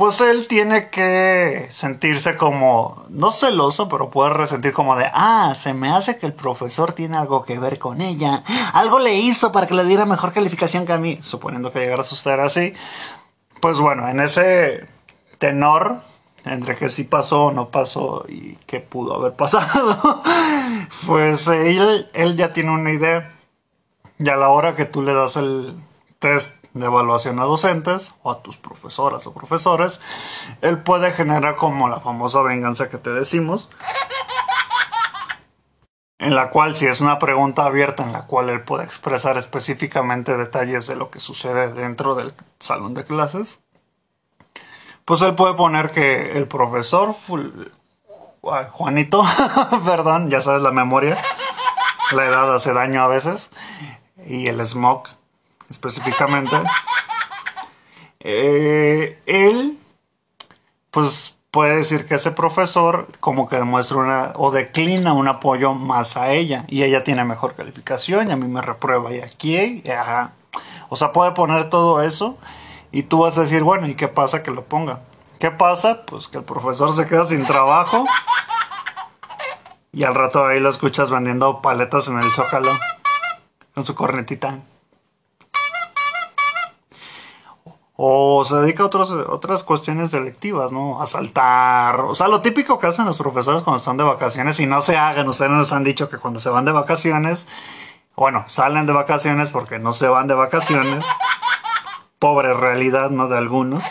pues 0.03 0.21
él 0.21 0.49
tiene 0.49 0.89
que 0.91 1.69
sentirse 1.71 2.37
como, 2.37 3.05
no 3.09 3.31
celoso, 3.31 3.89
pero 3.89 4.11
puede 4.11 4.31
resentir 4.31 4.73
como 4.73 4.97
de, 4.97 5.09
ah, 5.15 5.55
se 5.57 5.75
me 5.75 5.93
hace 5.93 6.19
que 6.19 6.27
el 6.27 6.33
profesor 6.33 6.93
tiene 6.93 7.17
algo 7.17 7.45
que 7.45 7.61
ver 7.61 7.79
con 7.79 8.01
ella. 8.01 8.43
Algo 8.73 8.99
le 8.99 9.15
hizo 9.21 9.53
para 9.53 9.69
que 9.69 9.75
le 9.75 9.85
diera 9.85 10.05
mejor 10.05 10.33
calificación 10.33 10.87
que 10.87 10.93
a 10.93 10.99
mí, 10.99 11.21
suponiendo 11.23 11.71
que 11.71 11.79
llegara 11.79 12.03
a 12.03 12.05
suceder 12.05 12.41
así. 12.41 12.73
Pues 13.61 13.79
bueno, 13.79 14.09
en 14.09 14.19
ese 14.19 14.89
tenor, 15.39 16.03
entre 16.45 16.75
que 16.75 16.91
sí 16.91 17.05
pasó 17.05 17.45
o 17.45 17.53
no 17.53 17.69
pasó 17.69 18.25
y 18.29 18.57
qué 18.67 18.81
pudo 18.81 19.15
haber 19.15 19.35
pasado, 19.37 20.21
pues 21.07 21.47
él, 21.47 22.11
él 22.13 22.37
ya 22.37 22.51
tiene 22.51 22.73
una 22.73 22.91
idea. 22.91 23.37
Y 24.19 24.29
a 24.29 24.35
la 24.35 24.49
hora 24.49 24.75
que 24.75 24.85
tú 24.85 25.01
le 25.01 25.15
das 25.15 25.37
el 25.37 25.77
test 26.19 26.57
de 26.75 26.87
evaluación 26.87 27.39
a 27.39 27.45
docentes 27.45 28.15
o 28.23 28.31
a 28.31 28.43
tus 28.43 28.57
profesoras 28.57 29.27
o 29.27 29.35
profesores, 29.35 30.01
él 30.61 30.79
puede 30.83 31.13
generar 31.13 31.57
como 31.57 31.89
la 31.89 32.01
famosa 32.01 32.41
venganza 32.43 32.89
que 32.89 32.99
te 32.99 33.11
decimos, 33.11 33.69
en 36.19 36.35
la 36.35 36.51
cual 36.51 36.77
si 36.77 36.87
es 36.87 37.01
una 37.01 37.19
pregunta 37.19 37.65
abierta 37.65 38.05
en 38.05 38.13
la 38.13 38.27
cual 38.27 38.49
él 38.49 38.63
puede 38.63 38.85
expresar 38.85 39.37
específicamente 39.37 40.37
detalles 40.37 40.87
de 40.87 40.97
lo 40.97 41.11
que 41.11 41.21
sucede 41.21 41.73
dentro 41.73 42.15
del 42.15 42.33
salón 42.61 42.95
de 42.95 43.05
clases, 43.05 43.59
pues 45.05 45.21
él 45.23 45.35
puede 45.35 45.55
poner 45.55 45.91
que 45.91 46.39
el 46.39 46.47
profesor 46.47 47.15
Juanito, 48.71 49.25
perdón, 49.85 50.31
ya 50.31 50.41
sabes 50.41 50.63
la 50.63 50.71
memoria, 50.71 51.17
la 52.15 52.25
edad 52.25 52.55
hace 52.55 52.73
daño 52.73 53.03
a 53.03 53.09
veces, 53.09 53.51
y 54.27 54.47
el 54.47 54.65
smog 54.65 55.09
específicamente, 55.73 56.55
eh, 58.21 59.21
él, 59.27 59.79
pues 60.93 61.35
puede 61.51 61.77
decir 61.77 62.07
que 62.07 62.15
ese 62.15 62.31
profesor 62.31 63.09
como 63.21 63.49
que 63.49 63.57
demuestra 63.57 63.99
una 63.99 64.33
o 64.37 64.51
declina 64.51 65.13
un 65.13 65.29
apoyo 65.29 65.75
más 65.75 66.17
a 66.17 66.33
ella 66.33 66.65
y 66.69 66.83
ella 66.83 67.05
tiene 67.05 67.25
mejor 67.25 67.55
calificación 67.55 68.29
y 68.29 68.33
a 68.33 68.37
mí 68.37 68.47
me 68.49 68.63
reprueba 68.63 69.13
y 69.13 69.21
aquí. 69.21 69.83
O 70.89 70.97
sea, 70.97 71.13
puede 71.13 71.33
poner 71.33 71.69
todo 71.69 72.03
eso 72.03 72.39
y 72.91 73.03
tú 73.03 73.21
vas 73.21 73.37
a 73.39 73.43
decir, 73.43 73.63
bueno, 73.63 73.87
¿y 73.87 73.95
qué 73.95 74.09
pasa 74.09 74.43
que 74.43 74.51
lo 74.51 74.65
ponga? 74.65 75.01
¿Qué 75.39 75.51
pasa? 75.51 76.07
Pues 76.07 76.29
que 76.29 76.39
el 76.39 76.45
profesor 76.45 76.95
se 76.95 77.07
queda 77.07 77.27
sin 77.27 77.45
trabajo 77.45 78.07
y 79.93 80.05
al 80.05 80.15
rato 80.15 80.47
ahí 80.47 80.59
lo 80.59 80.71
escuchas 80.71 81.11
vendiendo 81.11 81.61
paletas 81.61 82.09
en 82.09 82.19
el 82.19 82.31
zócalo 82.31 82.71
con 83.75 83.85
su 83.85 83.95
cornetita. 83.95 84.61
O 88.05 88.45
se 88.45 88.57
dedica 88.57 88.83
a 88.83 88.87
otras 88.87 89.63
cuestiones 89.63 90.11
delictivas, 90.11 90.73
¿no? 90.73 91.01
A 91.01 91.07
saltar, 91.07 92.01
o 92.01 92.17
sea, 92.17 92.27
lo 92.27 92.41
típico 92.41 92.77
que 92.81 92.89
hacen 92.89 93.05
los 93.05 93.17
profesores 93.17 93.63
cuando 93.63 93.77
están 93.77 93.97
de 93.97 94.03
vacaciones 94.03 94.59
y 94.59 94.67
no 94.67 94.81
se 94.81 94.97
hagan, 94.97 95.29
ustedes 95.29 95.53
nos 95.53 95.71
han 95.73 95.85
dicho 95.85 96.09
que 96.09 96.19
cuando 96.19 96.41
se 96.41 96.49
van 96.49 96.65
de 96.65 96.73
vacaciones, 96.73 97.47
bueno, 98.17 98.43
salen 98.49 98.87
de 98.87 98.93
vacaciones 98.93 99.53
porque 99.53 99.79
no 99.79 99.93
se 99.93 100.09
van 100.09 100.27
de 100.27 100.35
vacaciones, 100.35 101.07
pobre 102.19 102.53
realidad, 102.55 103.11
¿no? 103.11 103.29
De 103.29 103.39
algunos. 103.39 103.85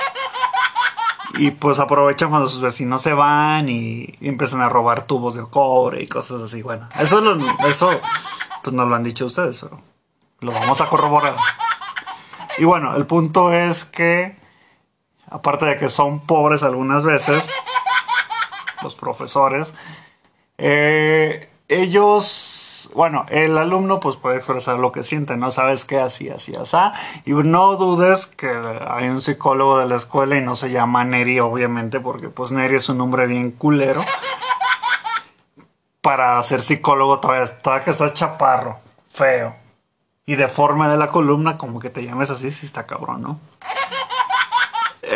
Y 1.36 1.52
pues 1.52 1.80
aprovechan 1.80 2.32
cuando 2.32 2.50
sus 2.50 2.60
vecinos 2.60 3.02
se 3.02 3.14
van 3.14 3.70
y, 3.70 4.18
empiezan 4.20 4.60
a 4.60 4.68
robar 4.68 5.04
tubos 5.04 5.36
de 5.36 5.44
cobre 5.44 6.04
y 6.04 6.08
cosas 6.08 6.42
así. 6.42 6.62
Bueno, 6.62 6.90
eso, 7.00 7.22
eso 7.66 7.90
pues 8.62 8.74
no 8.74 8.86
lo 8.86 8.94
han 8.94 9.04
dicho 9.04 9.26
ustedes, 9.26 9.60
pero 9.60 9.80
lo 10.42 10.52
vamos 10.52 10.82
a 10.82 10.88
corroborar. 10.88 11.36
Y 12.58 12.66
bueno, 12.66 12.96
el 12.96 13.06
punto 13.06 13.54
es 13.54 13.86
que, 13.86 14.36
aparte 15.30 15.66
de 15.66 15.78
que 15.78 15.90
son 15.90 16.26
pobres 16.26 16.64
algunas 16.64 17.04
veces, 17.04 17.48
los 18.84 18.96
profesores, 18.96 19.74
eh, 20.58 21.50
ellos, 21.68 22.92
bueno, 22.94 23.26
el 23.30 23.58
alumno 23.58 24.00
pues 24.00 24.18
puede 24.18 24.38
expresar 24.38 24.78
lo 24.78 24.92
que 24.92 25.04
siente, 25.04 25.38
¿no? 25.38 25.52
Sabes 25.52 25.86
qué, 25.86 26.00
así, 26.00 26.30
así, 26.30 26.54
así. 26.56 26.78
Y 27.26 27.32
no 27.32 27.76
dudes 27.78 28.28
que 28.28 28.50
hay 28.88 29.08
un 29.08 29.22
psicólogo 29.22 29.80
de 29.80 29.86
la 29.86 29.96
escuela 29.96 30.36
y 30.38 30.42
no 30.42 30.56
se 30.56 30.72
llama 30.72 31.04
Neri, 31.06 31.40
obviamente, 31.40 32.00
porque 32.00 32.30
pues 32.30 32.52
Neri 32.52 32.76
es 32.76 32.90
un 32.90 32.98
nombre 32.98 33.28
bien 33.28 33.52
culero. 33.52 34.02
Para 36.02 36.42
ser 36.42 36.64
psicólogo 36.64 37.20
todavía, 37.20 37.60
todavía 37.60 37.86
que 37.86 37.92
estás 37.92 38.16
chaparro, 38.16 38.80
feo 39.08 39.61
y 40.26 40.36
deforme 40.36 40.88
de 40.88 40.98
la 40.98 41.10
columna, 41.10 41.58
como 41.58 41.80
que 41.80 41.90
te 41.90 42.04
llames 42.04 42.30
así, 42.30 42.52
si 42.52 42.66
está 42.66 42.86
cabrón, 42.86 43.22
¿no? 43.22 43.40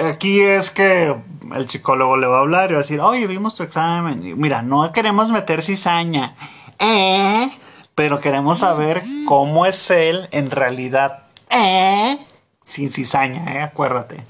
Aquí 0.10 0.42
es 0.42 0.72
que 0.72 1.16
el 1.54 1.70
psicólogo 1.70 2.18
le 2.18 2.28
va 2.28 2.38
a 2.38 2.42
hablar 2.42 2.70
y 2.70 2.74
va 2.74 2.80
a 2.80 2.82
decir, 2.82 3.00
oye, 3.00 3.28
vimos 3.28 3.56
tu 3.56 3.64
examen. 3.64 4.40
mira, 4.40 4.62
no 4.62 4.92
queremos 4.92 5.30
meter 5.30 5.62
cizaña, 5.62 6.36
¿eh? 6.80 7.50
Pero 7.94 8.20
queremos 8.20 8.60
saber 8.60 9.04
cómo 9.26 9.66
es 9.66 9.90
él 9.90 10.28
en 10.32 10.52
realidad, 10.52 11.24
¿eh? 11.50 12.18
Sin 12.66 12.92
cizaña, 12.92 13.54
¿eh? 13.54 13.62
Acuérdate. 13.62 14.26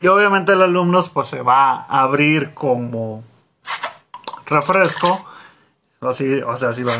Y 0.00 0.06
obviamente 0.06 0.52
el 0.52 0.62
alumno 0.62 1.02
pues 1.12 1.28
se 1.28 1.42
va 1.42 1.86
a 1.88 2.02
abrir 2.02 2.54
como 2.54 3.24
refresco. 4.46 5.24
Así, 6.00 6.40
o 6.42 6.56
sea, 6.56 6.68
así 6.68 6.82
va. 6.84 6.92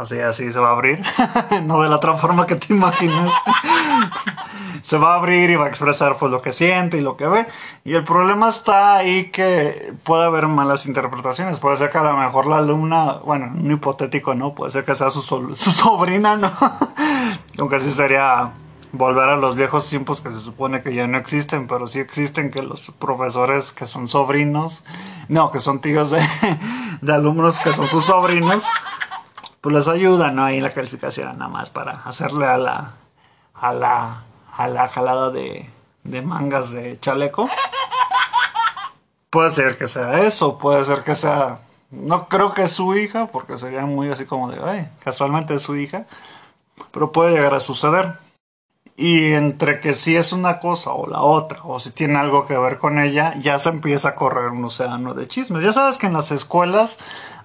Así, 0.00 0.18
así 0.18 0.50
se 0.50 0.58
va 0.58 0.68
a 0.68 0.72
abrir. 0.72 1.02
no 1.64 1.82
de 1.82 1.90
la 1.90 1.96
otra 1.96 2.14
forma 2.14 2.46
que 2.46 2.56
te 2.56 2.72
imaginas. 2.72 3.32
se 4.82 4.96
va 4.96 5.12
a 5.12 5.16
abrir 5.16 5.50
y 5.50 5.56
va 5.56 5.66
a 5.66 5.68
expresar 5.68 6.16
pues 6.16 6.32
lo 6.32 6.40
que 6.40 6.52
siente 6.52 6.96
y 6.96 7.02
lo 7.02 7.18
que 7.18 7.26
ve. 7.26 7.46
Y 7.84 7.92
el 7.94 8.04
problema 8.04 8.48
está 8.48 8.96
ahí 8.96 9.30
que 9.30 9.92
puede 10.02 10.24
haber 10.24 10.46
malas 10.46 10.86
interpretaciones. 10.86 11.58
Puede 11.58 11.76
ser 11.76 11.90
que 11.90 11.98
a 11.98 12.02
lo 12.02 12.16
mejor 12.16 12.46
la 12.46 12.58
alumna, 12.58 13.18
bueno, 13.24 13.52
un 13.54 13.70
hipotético, 13.70 14.34
¿no? 14.34 14.54
Puede 14.54 14.70
ser 14.72 14.86
que 14.86 14.94
sea 14.94 15.10
su, 15.10 15.20
su 15.20 15.70
sobrina, 15.70 16.36
¿no? 16.36 16.50
Aunque 17.58 17.76
así 17.76 17.92
sería 17.92 18.52
volver 18.92 19.28
a 19.28 19.36
los 19.36 19.54
viejos 19.54 19.86
tiempos 19.88 20.22
que 20.22 20.32
se 20.32 20.40
supone 20.40 20.80
que 20.80 20.94
ya 20.94 21.06
no 21.06 21.18
existen, 21.18 21.66
pero 21.66 21.86
sí 21.86 21.98
existen 22.00 22.50
que 22.50 22.62
los 22.62 22.90
profesores 22.98 23.72
que 23.72 23.86
son 23.86 24.08
sobrinos, 24.08 24.82
no, 25.28 25.52
que 25.52 25.60
son 25.60 25.80
tíos 25.80 26.10
de, 26.10 26.20
de 27.02 27.12
alumnos 27.12 27.58
que 27.60 27.72
son 27.72 27.86
sus 27.86 28.06
sobrinos 28.06 28.64
pues 29.60 29.74
les 29.74 29.88
ayuda, 29.88 30.30
¿no? 30.30 30.44
Ahí 30.44 30.60
la 30.60 30.72
calificación 30.72 31.38
nada 31.38 31.50
más 31.50 31.70
para 31.70 32.02
hacerle 32.04 32.46
a 32.46 32.58
la, 32.58 32.92
a 33.54 33.72
la, 33.72 34.22
a 34.56 34.68
la 34.68 34.88
jalada 34.88 35.30
de, 35.30 35.68
de 36.04 36.22
mangas 36.22 36.70
de 36.70 36.98
chaleco. 37.00 37.48
Puede 39.30 39.50
ser 39.50 39.78
que 39.78 39.86
sea 39.86 40.20
eso, 40.22 40.58
puede 40.58 40.84
ser 40.84 41.02
que 41.04 41.14
sea... 41.14 41.58
No 41.90 42.28
creo 42.28 42.54
que 42.54 42.62
es 42.62 42.72
su 42.72 42.94
hija, 42.94 43.26
porque 43.26 43.58
sería 43.58 43.84
muy 43.84 44.08
así 44.10 44.24
como 44.24 44.50
de, 44.50 44.60
ay, 44.64 44.88
casualmente 45.02 45.54
es 45.54 45.62
su 45.62 45.76
hija. 45.76 46.06
Pero 46.92 47.12
puede 47.12 47.32
llegar 47.32 47.54
a 47.54 47.60
suceder. 47.60 48.14
Y 48.96 49.32
entre 49.32 49.80
que 49.80 49.94
si 49.94 50.14
es 50.14 50.32
una 50.32 50.60
cosa 50.60 50.90
o 50.90 51.06
la 51.08 51.20
otra, 51.20 51.60
o 51.64 51.80
si 51.80 51.90
tiene 51.90 52.18
algo 52.18 52.46
que 52.46 52.56
ver 52.56 52.78
con 52.78 52.98
ella, 52.98 53.34
ya 53.40 53.58
se 53.58 53.70
empieza 53.70 54.10
a 54.10 54.14
correr 54.14 54.50
un 54.50 54.64
océano 54.64 55.14
de 55.14 55.26
chismes. 55.26 55.62
Ya 55.62 55.72
sabes 55.72 55.98
que 55.98 56.06
en 56.06 56.12
las 56.12 56.30
escuelas, 56.30 56.98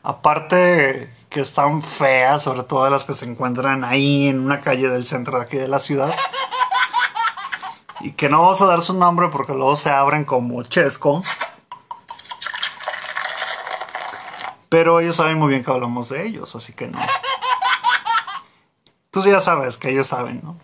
aparte 0.04 1.10
que 1.30 1.42
están 1.42 1.82
feas, 1.82 2.44
sobre 2.44 2.64
todo 2.64 2.90
las 2.90 3.04
que 3.04 3.14
se 3.14 3.26
encuentran 3.26 3.84
ahí 3.84 4.28
en 4.28 4.40
una 4.40 4.62
calle 4.62 4.90
del 4.90 5.06
centro 5.06 5.38
de 5.40 5.46
aquí 5.46 5.58
de 5.58 5.68
la 5.68 5.80
ciudad. 5.80 6.14
Y 8.02 8.12
que 8.12 8.30
no 8.30 8.42
vamos 8.42 8.62
a 8.62 8.66
dar 8.66 8.82
su 8.82 8.94
nombre 8.94 9.30
porque 9.30 9.54
luego 9.54 9.76
se 9.76 9.90
abren 9.90 10.26
como 10.26 10.62
Chesco. 10.64 11.22
Pero 14.70 15.00
ellos 15.00 15.16
saben 15.16 15.40
muy 15.40 15.50
bien 15.50 15.64
que 15.64 15.72
hablamos 15.72 16.10
de 16.10 16.26
ellos, 16.26 16.56
así 16.56 16.74
que 16.74 16.88
no. 16.88 17.00
Tú 19.12 19.24
ya 19.24 19.40
sabes 19.40 19.78
que 19.78 19.90
ellos 19.90 20.08
saben, 20.08 20.42
¿no? 20.44 20.58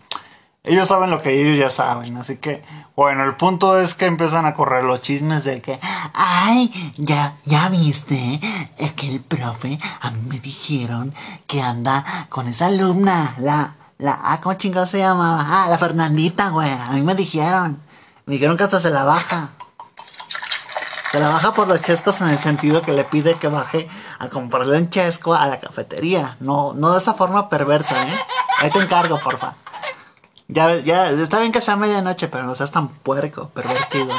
Ellos 0.64 0.86
saben 0.86 1.10
lo 1.10 1.20
que 1.20 1.30
ellos 1.40 1.58
ya 1.58 1.70
saben, 1.70 2.16
así 2.16 2.36
que, 2.36 2.62
bueno, 2.94 3.24
el 3.24 3.34
punto 3.34 3.80
es 3.80 3.94
que 3.94 4.06
empiezan 4.06 4.46
a 4.46 4.54
correr 4.54 4.84
los 4.84 5.00
chismes 5.00 5.42
de 5.42 5.60
que, 5.60 5.80
ay, 6.14 6.94
ya, 6.96 7.34
ya 7.44 7.68
viste, 7.68 8.38
es 8.78 8.92
que 8.92 9.08
el 9.08 9.20
profe, 9.22 9.80
a 10.00 10.12
mí 10.12 10.20
me 10.28 10.38
dijeron 10.38 11.14
que 11.48 11.60
anda 11.62 12.04
con 12.28 12.46
esa 12.46 12.66
alumna, 12.66 13.34
la, 13.38 13.74
la, 13.98 14.20
ah, 14.22 14.40
¿cómo 14.40 14.54
chingado 14.54 14.86
se 14.86 14.98
llamaba? 14.98 15.44
Ah, 15.48 15.66
la 15.68 15.78
Fernandita, 15.78 16.50
güey, 16.50 16.70
a 16.70 16.90
mí 16.92 17.02
me 17.02 17.16
dijeron, 17.16 17.82
me 18.26 18.34
dijeron 18.34 18.56
que 18.56 18.62
hasta 18.62 18.78
se 18.78 18.90
la 18.90 19.02
baja. 19.02 19.48
Se 21.10 21.18
la 21.18 21.28
baja 21.28 21.52
por 21.52 21.66
los 21.66 21.82
chescos 21.82 22.20
en 22.20 22.28
el 22.28 22.38
sentido 22.38 22.82
que 22.82 22.92
le 22.92 23.02
pide 23.02 23.34
que 23.34 23.48
baje 23.48 23.88
a 24.20 24.28
comprarle 24.28 24.78
un 24.78 24.90
chesco 24.90 25.34
a 25.34 25.46
la 25.46 25.58
cafetería. 25.58 26.36
No, 26.38 26.72
no 26.72 26.92
de 26.92 26.98
esa 26.98 27.14
forma 27.14 27.48
perversa, 27.48 28.00
¿eh? 28.06 28.14
Ahí 28.60 28.70
te 28.70 28.78
encargo, 28.78 29.18
porfa. 29.18 29.56
Ya, 30.48 30.76
ya, 30.76 31.10
está 31.10 31.40
bien 31.40 31.52
que 31.52 31.60
sea 31.60 31.76
medianoche, 31.76 32.28
pero 32.28 32.44
no 32.44 32.54
seas 32.54 32.70
tan 32.70 32.88
puerco, 32.88 33.48
pervertido. 33.50 34.10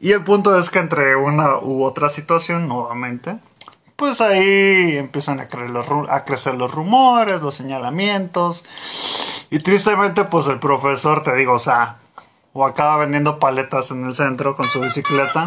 Y 0.00 0.12
el 0.12 0.22
punto 0.22 0.56
es 0.58 0.70
que 0.70 0.78
entre 0.78 1.16
una 1.16 1.58
u 1.58 1.82
otra 1.82 2.08
situación, 2.08 2.68
nuevamente, 2.68 3.38
pues 3.96 4.20
ahí 4.20 4.96
empiezan 4.98 5.40
a, 5.40 5.48
creer 5.48 5.70
los, 5.70 5.86
a 6.08 6.24
crecer 6.24 6.54
los 6.54 6.72
rumores, 6.72 7.40
los 7.42 7.54
señalamientos. 7.54 8.64
Y 9.50 9.58
tristemente, 9.60 10.24
pues 10.24 10.46
el 10.48 10.58
profesor, 10.58 11.22
te 11.22 11.34
digo, 11.34 11.54
o 11.54 11.58
sea, 11.58 11.96
o 12.52 12.64
acaba 12.66 12.98
vendiendo 12.98 13.38
paletas 13.38 13.90
en 13.90 14.04
el 14.04 14.14
centro 14.14 14.54
con 14.54 14.66
su 14.66 14.80
bicicleta. 14.80 15.44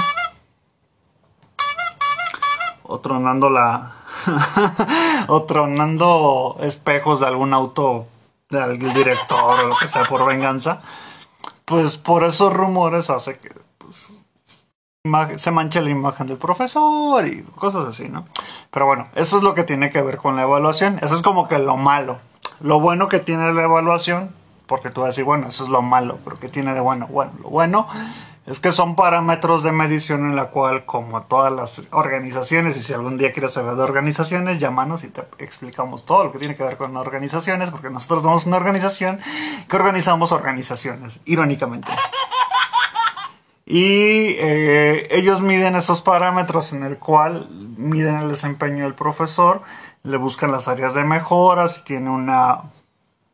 O 2.84 3.00
tronando 3.00 3.50
la. 3.50 3.94
o 5.28 5.44
tronando 5.44 6.58
espejos 6.62 7.20
de 7.20 7.28
algún 7.28 7.54
auto 7.54 8.08
del 8.50 8.80
director 8.80 9.60
o 9.60 9.68
lo 9.68 9.76
que 9.76 9.88
sea 9.88 10.04
por 10.04 10.26
venganza. 10.26 10.82
Pues 11.66 11.98
por 11.98 12.24
esos 12.24 12.52
rumores 12.52 13.10
hace 13.10 13.38
que 13.38 13.50
pues, 13.78 14.26
se 15.42 15.52
manche 15.52 15.82
la 15.82 15.90
imagen 15.90 16.28
del 16.28 16.38
profesor 16.38 17.26
y 17.28 17.44
cosas 17.44 17.86
así, 17.86 18.10
¿no? 18.10 18.26
Pero 18.72 18.86
bueno, 18.86 19.06
eso 19.16 19.38
es 19.38 19.44
lo 19.44 19.54
que 19.54 19.64
tiene 19.64 19.92
que 19.92 20.02
ver 20.02 20.18
con 20.18 20.36
la 20.36 20.44
evaluación. 20.44 20.98
Eso 21.02 21.16
es 21.16 21.22
como 21.22 21.48
que 21.48 21.60
lo 21.60 21.78
malo. 21.78 22.18
Lo 22.60 22.80
bueno 22.80 23.08
que 23.08 23.20
tiene 23.20 23.54
la 23.54 23.64
evaluación 23.64 24.36
porque 24.70 24.92
tú 24.92 25.02
vas 25.02 25.08
a 25.08 25.10
decir, 25.10 25.24
bueno, 25.24 25.48
eso 25.48 25.64
es 25.64 25.70
lo 25.70 25.82
malo, 25.82 26.20
pero 26.24 26.40
¿qué 26.40 26.48
tiene 26.48 26.74
de 26.76 26.80
bueno? 26.80 27.08
Bueno, 27.08 27.32
lo 27.42 27.50
bueno 27.50 27.88
es 28.50 28.60
que 28.60 28.72
son 28.72 28.96
parámetros 28.96 29.62
de 29.62 29.72
medición 29.72 30.28
en 30.28 30.36
la 30.36 30.46
cual, 30.46 30.84
como 30.84 31.22
todas 31.22 31.54
las 31.54 31.84
organizaciones, 31.92 32.76
y 32.78 32.82
si 32.82 32.94
algún 32.94 33.16
día 33.16 33.32
quieres 33.32 33.54
saber 33.54 33.76
de 33.76 33.84
organizaciones, 33.84 34.58
llámanos 34.58 35.04
y 35.04 35.10
te 35.10 35.22
explicamos 35.38 36.04
todo 36.06 36.24
lo 36.24 36.32
que 36.32 36.40
tiene 36.40 36.56
que 36.56 36.64
ver 36.64 36.76
con 36.76 36.98
organizaciones, 36.98 37.70
porque 37.70 37.92
nosotros 37.92 38.24
somos 38.24 38.48
una 38.48 38.58
organización 38.58 39.20
que 39.70 39.76
organizamos 39.76 40.32
organizaciones, 40.32 41.20
irónicamente. 41.26 41.92
Y 43.68 44.34
eh, 44.40 45.08
ellos 45.12 45.42
miden 45.42 45.76
esos 45.76 46.02
parámetros 46.02 46.74
en 46.74 46.84
el 46.84 46.98
cual 46.98 47.48
miden 47.78 48.18
el 48.18 48.30
desempeño 48.30 48.84
del 48.84 48.96
profesor, 48.96 49.62
le 50.02 50.18
buscan 50.18 50.52
las 50.52 50.68
áreas 50.68 50.96
de 50.96 51.04
mejora, 51.04 51.68
si 51.68 51.84
tiene 51.84 52.10
una 52.10 52.64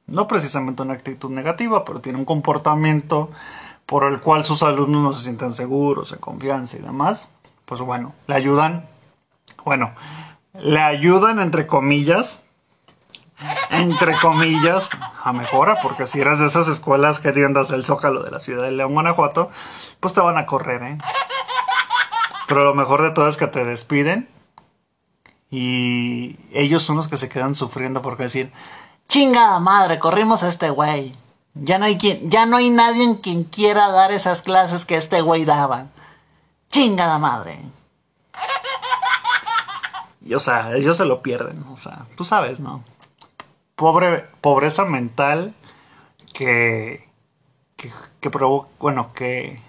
no 0.07 0.27
precisamente 0.27 0.81
una 0.81 0.93
actitud 0.93 1.31
negativa, 1.31 1.85
pero 1.85 2.01
tiene 2.01 2.19
un 2.19 2.25
comportamiento 2.25 3.31
por 3.85 4.05
el 4.05 4.19
cual 4.19 4.45
sus 4.45 4.63
alumnos 4.63 5.01
no 5.01 5.13
se 5.13 5.23
sienten 5.23 5.53
seguros, 5.53 6.11
en 6.11 6.19
confianza 6.19 6.77
y 6.77 6.81
demás, 6.81 7.27
pues 7.65 7.81
bueno, 7.81 8.13
le 8.27 8.35
ayudan, 8.35 8.87
bueno, 9.63 9.93
le 10.53 10.79
ayudan 10.81 11.39
entre 11.39 11.67
comillas, 11.67 12.41
entre 13.71 14.13
comillas, 14.17 14.89
a 15.23 15.33
mejora, 15.33 15.75
porque 15.81 16.07
si 16.07 16.21
eres 16.21 16.39
de 16.39 16.47
esas 16.47 16.67
escuelas 16.67 17.19
que 17.19 17.31
tiendas 17.31 17.71
el 17.71 17.85
Zócalo 17.85 18.23
de 18.23 18.31
la 18.31 18.39
ciudad 18.39 18.63
de 18.63 18.71
León, 18.71 18.93
Guanajuato, 18.93 19.49
pues 19.99 20.13
te 20.13 20.21
van 20.21 20.37
a 20.37 20.45
correr, 20.45 20.83
¿eh? 20.83 20.97
Pero 22.47 22.63
lo 22.63 22.75
mejor 22.75 23.01
de 23.01 23.11
todo 23.11 23.27
es 23.27 23.37
que 23.37 23.47
te 23.47 23.65
despiden 23.65 24.29
y 25.49 26.37
ellos 26.53 26.83
son 26.83 26.95
los 26.95 27.07
que 27.07 27.17
se 27.17 27.29
quedan 27.29 27.55
sufriendo 27.55 28.01
porque 28.01 28.23
decir, 28.23 28.51
Chingada 29.07 29.59
madre, 29.59 29.99
corrimos 29.99 30.43
a 30.43 30.49
este 30.49 30.69
güey. 30.69 31.15
Ya 31.55 31.77
no 31.79 31.85
hay 31.85 31.97
quien, 31.97 32.29
ya 32.29 32.45
no 32.45 32.57
hay 32.57 32.69
nadie 32.69 33.03
en 33.03 33.15
quien 33.15 33.45
quiera 33.45 33.89
dar 33.89 34.11
esas 34.11 34.41
clases 34.41 34.83
que 34.83 34.95
este 34.95 35.21
güey 35.21 35.45
daba. 35.45 35.87
Chingada 36.69 37.17
madre. 37.17 37.59
Y, 40.21 40.33
o 40.33 40.39
sea, 40.39 40.75
ellos 40.75 40.97
se 40.97 41.05
lo 41.05 41.21
pierden, 41.21 41.63
o 41.71 41.77
sea, 41.77 42.07
tú 42.17 42.25
sabes, 42.25 42.59
¿no? 42.59 42.83
Pobre, 43.75 44.27
pobreza 44.41 44.83
mental 44.83 45.53
que, 46.33 47.07
que, 47.75 47.93
que 48.19 48.29
provoca, 48.29 48.67
bueno, 48.79 49.13
que 49.13 49.61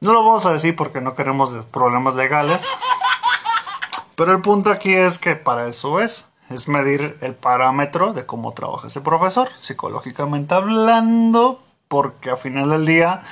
no 0.00 0.12
lo 0.12 0.24
vamos 0.24 0.46
a 0.46 0.52
decir 0.52 0.74
porque 0.74 1.00
no 1.00 1.14
queremos 1.14 1.52
problemas 1.70 2.14
legales. 2.14 2.60
Pero 4.16 4.32
el 4.32 4.40
punto 4.40 4.70
aquí 4.70 4.94
es 4.94 5.18
que 5.18 5.36
para 5.36 5.68
eso 5.68 6.00
es 6.00 6.26
es 6.50 6.68
medir 6.68 7.18
el 7.20 7.34
parámetro 7.34 8.12
de 8.12 8.26
cómo 8.26 8.52
trabaja 8.52 8.88
ese 8.88 9.00
profesor, 9.00 9.48
psicológicamente 9.60 10.54
hablando, 10.54 11.62
porque 11.88 12.30
al 12.30 12.36
final 12.36 12.70
del 12.70 12.86
día 12.86 13.22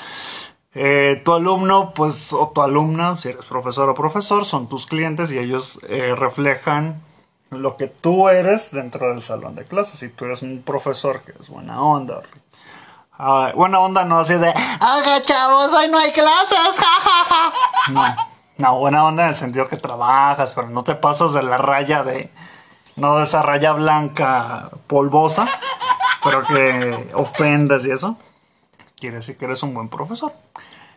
eh, 0.75 1.20
tu 1.25 1.35
alumno, 1.35 1.92
pues, 1.94 2.33
o 2.33 2.51
tu 2.55 2.62
alumna, 2.62 3.16
si 3.16 3.29
eres 3.29 3.44
profesor 3.44 3.90
o 3.90 3.94
profesor, 3.94 4.44
son 4.44 4.68
tus 4.68 4.87
clientes 4.87 5.31
y 5.31 5.38
ellos 5.38 5.79
eh, 5.88 6.14
reflejan 6.16 7.03
lo 7.51 7.77
que 7.77 7.88
tú 7.88 8.29
eres 8.31 8.70
dentro 8.70 9.11
del 9.11 9.22
salón 9.22 9.55
de 9.55 9.64
clases. 9.64 10.01
Si 10.01 10.09
tú 10.09 10.25
eres 10.25 10.40
un 10.42 10.62
profesor 10.62 11.20
que 11.20 11.33
es 11.38 11.48
buena 11.48 11.83
onda, 11.83 12.22
uh, 13.18 13.55
buena 13.55 13.81
onda 13.81 14.05
no 14.07 14.20
así 14.20 14.35
de, 14.35 14.48
haga 14.48 15.20
chavos, 15.20 15.72
hoy 15.75 15.88
no 15.88 15.98
hay 15.98 16.12
clases. 16.12 16.59
No, 17.90 18.03
no, 18.59 18.79
buena 18.79 19.05
onda 19.05 19.25
en 19.25 19.31
el 19.31 19.37
sentido 19.37 19.68
que 19.68 19.77
trabajas, 19.77 20.53
pero 20.55 20.68
no 20.68 20.85
te 20.85 20.94
pasas 20.94 21.33
de 21.33 21.42
la 21.42 21.59
raya 21.59 22.05
de 22.05 22.31
no 22.96 23.18
de 23.18 23.24
esa 23.24 23.42
raya 23.42 23.72
blanca 23.72 24.70
polvosa, 24.87 25.46
pero 26.22 26.42
que 26.42 27.11
ofendas 27.14 27.85
y 27.87 27.90
eso, 27.90 28.16
quiere 28.96 29.16
decir 29.16 29.37
que 29.37 29.46
eres 29.46 29.62
un 29.62 29.74
buen 29.74 29.88
profesor. 29.88 30.33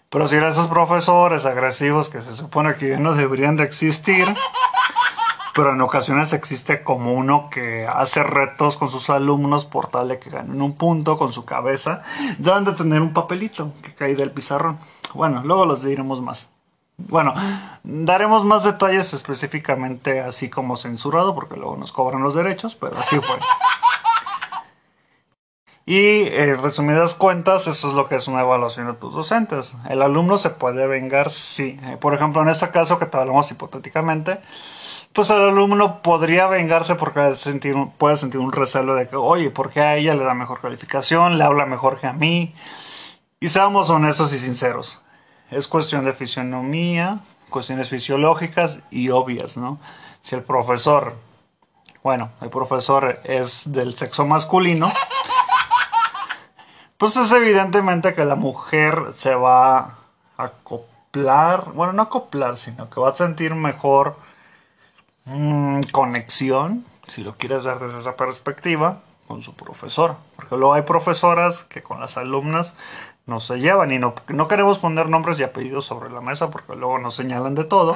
Pero 0.10 0.28
si 0.28 0.36
eres 0.36 0.54
esos 0.54 0.68
profesores 0.68 1.46
agresivos 1.46 2.10
que 2.10 2.22
se 2.22 2.34
supone 2.34 2.76
que 2.76 2.98
no 2.98 3.16
deberían 3.16 3.58
de 3.58 3.64
existir, 3.64 4.26
pero 5.56 5.74
en 5.74 5.82
ocasiones 5.82 6.34
existe 6.34 6.84
como 6.84 7.14
uno 7.14 7.50
que 7.50 7.88
hace 7.88 8.24
retos 8.24 8.78
con 8.78 8.92
sus 8.92 9.10
alumnos 9.10 9.66
por 9.66 9.88
tal 9.88 10.10
de 10.10 10.20
que 10.20 10.30
ganen 10.30 10.62
un 10.62 10.78
punto 10.78 11.18
con 11.18 11.34
su 11.34 11.46
cabeza, 11.46 12.04
deben 12.38 12.66
de 12.66 12.74
tener 12.74 13.02
un 13.02 13.14
papelito 13.14 13.72
que 13.82 13.94
cae 13.94 14.16
del 14.16 14.32
pizarrón. 14.32 14.78
Bueno, 15.14 15.42
luego 15.44 15.66
los 15.66 15.84
diremos 15.84 16.22
más. 16.22 16.50
Bueno, 16.98 17.34
daremos 17.84 18.46
más 18.46 18.64
detalles 18.64 19.14
específicamente 19.14 20.22
así 20.22 20.50
como 20.50 20.78
censurado, 20.78 21.36
porque 21.36 21.56
luego 21.56 21.76
nos 21.76 21.92
cobran 21.92 22.24
los 22.24 22.36
derechos, 22.36 22.76
pero 22.76 22.98
así 22.98 23.18
fue. 23.18 23.38
Y 25.88 26.24
en 26.30 26.60
resumidas 26.64 27.14
cuentas, 27.14 27.68
eso 27.68 27.90
es 27.90 27.94
lo 27.94 28.08
que 28.08 28.16
es 28.16 28.28
una 28.28 28.42
evaluación 28.42 28.88
de 28.88 28.94
tus 28.94 29.14
docentes. 29.14 29.76
El 29.88 30.02
alumno 30.02 30.40
se 30.40 30.50
puede 30.50 30.88
vengar, 30.88 31.30
sí. 31.30 31.80
Eh, 31.84 31.98
por 32.00 32.16
ejemplo, 32.16 32.42
en 32.42 32.50
este 32.50 32.72
caso 32.72 32.98
que 32.98 33.06
te 33.06 33.18
hablamos 33.18 33.52
hipotéticamente, 33.52 34.40
pues 35.14 35.30
el 35.30 35.42
alumno 35.42 36.02
podría 36.02 36.48
vengarse 36.48 36.96
porque 36.96 37.36
sentir, 37.36 37.76
puede 38.00 38.18
sentir 38.18 38.40
un 38.40 38.52
recelo 38.52 38.96
de 38.96 39.08
que, 39.08 39.16
oye, 39.16 39.52
¿por 39.52 39.70
qué 39.70 39.82
a 39.82 39.96
ella 39.96 40.16
le 40.16 40.24
da 40.24 40.34
mejor 40.34 40.60
calificación? 40.60 41.38
Le 41.38 41.44
habla 41.44 41.68
mejor 41.68 42.00
que 42.00 42.08
a 42.08 42.14
mí. 42.14 42.56
Y 43.40 43.50
seamos 43.50 43.90
honestos 43.92 44.34
y 44.34 44.40
sinceros 44.40 45.04
es 45.52 45.68
cuestión 45.68 46.06
de 46.06 46.14
fisionomía, 46.14 47.20
cuestiones 47.50 47.90
fisiológicas 47.90 48.80
y 48.92 49.10
obvias, 49.10 49.58
¿no? 49.58 49.80
Si 50.22 50.36
el 50.36 50.44
profesor, 50.44 51.16
bueno, 52.04 52.32
el 52.42 52.50
profesor 52.50 53.20
es 53.24 53.72
del 53.72 53.96
sexo 53.96 54.26
masculino, 54.26 54.90
pues 56.98 57.16
es 57.18 57.32
evidentemente 57.32 58.14
que 58.14 58.26
la 58.26 58.36
mujer 58.36 59.14
se 59.16 59.36
va 59.36 59.78
a 59.78 59.98
acoplar, 60.38 61.72
bueno, 61.74 61.94
no 61.94 62.04
acoplar, 62.04 62.58
sino 62.58 62.90
que 62.90 63.00
va 63.00 63.10
a 63.10 63.16
sentir 63.16 63.54
mejor 63.56 64.18
mm, 65.26 65.82
conexión, 65.92 66.86
si 67.08 67.24
lo 67.24 67.36
quieres 67.38 67.64
ver 67.64 67.80
desde 67.80 68.00
esa 68.00 68.16
perspectiva, 68.16 69.02
con 69.28 69.42
su 69.42 69.54
profesor. 69.56 70.18
Porque 70.36 70.56
luego 70.56 70.74
hay 70.74 70.84
profesoras 70.84 71.64
que 71.64 71.84
con 71.84 72.00
las 72.00 72.18
alumnas 72.18 72.76
no 73.26 73.40
se 73.40 73.58
llevan 73.58 73.92
y 73.92 74.00
no, 74.00 74.14
no 74.28 74.48
queremos 74.48 74.80
poner 74.80 75.10
nombres 75.10 75.40
y 75.40 75.44
apellidos 75.44 75.86
sobre 75.86 76.10
la 76.10 76.22
mesa 76.22 76.52
porque 76.52 76.76
luego 76.76 77.00
nos 77.00 77.16
señalan 77.16 77.56
de 77.56 77.64
todo. 77.64 77.96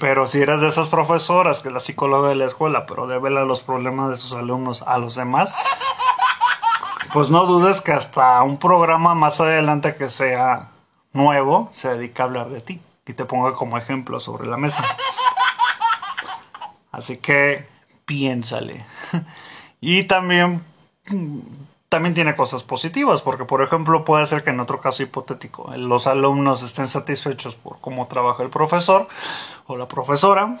Pero 0.00 0.26
si 0.26 0.42
eres 0.42 0.60
de 0.60 0.68
esas 0.68 0.88
profesoras 0.88 1.60
que 1.60 1.68
es 1.68 1.74
la 1.74 1.80
psicóloga 1.80 2.28
de 2.28 2.34
la 2.34 2.46
escuela, 2.46 2.84
pero 2.84 3.06
devela 3.06 3.44
los 3.44 3.62
problemas 3.62 4.10
de 4.10 4.16
sus 4.16 4.32
alumnos 4.32 4.82
a 4.82 4.98
los 4.98 5.14
demás, 5.14 5.54
pues 7.12 7.30
no 7.30 7.46
dudes 7.46 7.80
que 7.80 7.92
hasta 7.92 8.42
un 8.42 8.58
programa 8.58 9.14
más 9.14 9.40
adelante 9.40 9.94
que 9.94 10.10
sea 10.10 10.70
nuevo 11.12 11.70
se 11.72 11.88
dedica 11.88 12.24
a 12.24 12.26
hablar 12.26 12.50
de 12.50 12.60
ti 12.60 12.80
y 13.06 13.12
te 13.12 13.24
ponga 13.24 13.54
como 13.54 13.78
ejemplo 13.78 14.18
sobre 14.20 14.48
la 14.48 14.56
mesa. 14.56 14.84
Así 16.90 17.16
que 17.18 17.66
piénsale. 18.04 18.84
Y 19.86 20.04
también 20.04 20.64
también 21.88 22.14
tiene 22.14 22.34
cosas 22.34 22.62
positivas, 22.62 23.22
porque 23.22 23.44
por 23.44 23.62
ejemplo 23.62 24.04
puede 24.04 24.26
ser 24.26 24.42
que 24.42 24.50
en 24.50 24.60
otro 24.60 24.80
caso 24.80 25.02
hipotético 25.02 25.72
los 25.76 26.06
alumnos 26.06 26.62
estén 26.62 26.88
satisfechos 26.88 27.54
por 27.54 27.80
cómo 27.80 28.06
trabaja 28.08 28.42
el 28.42 28.50
profesor 28.50 29.06
o 29.66 29.76
la 29.76 29.86
profesora, 29.86 30.58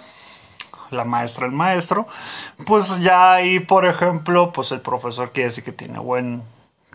la 0.90 1.04
maestra, 1.04 1.46
el 1.46 1.52
maestro, 1.52 2.06
pues 2.66 3.00
ya 3.00 3.32
ahí 3.32 3.58
por 3.60 3.84
ejemplo, 3.84 4.52
pues 4.52 4.70
el 4.72 4.80
profesor 4.80 5.32
quiere 5.32 5.48
decir 5.50 5.64
que 5.64 5.72
tiene 5.72 5.98
buen, 5.98 6.42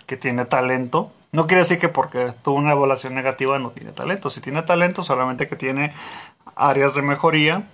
que 0.05 0.17
tiene 0.17 0.45
talento 0.45 1.11
No 1.31 1.45
quiere 1.45 1.61
decir 1.61 1.79
que 1.79 1.89
porque 1.89 2.33
tuvo 2.43 2.55
una 2.57 2.71
evaluación 2.71 3.13
negativa 3.13 3.59
no 3.59 3.69
tiene 3.71 3.91
talento. 3.91 4.29
Si 4.29 4.41
tiene 4.41 4.63
talento, 4.63 5.03
solamente 5.03 5.47
que 5.47 5.55
tiene 5.55 5.93
áreas 6.55 6.95
de 6.95 7.01
mejoría. 7.03 7.67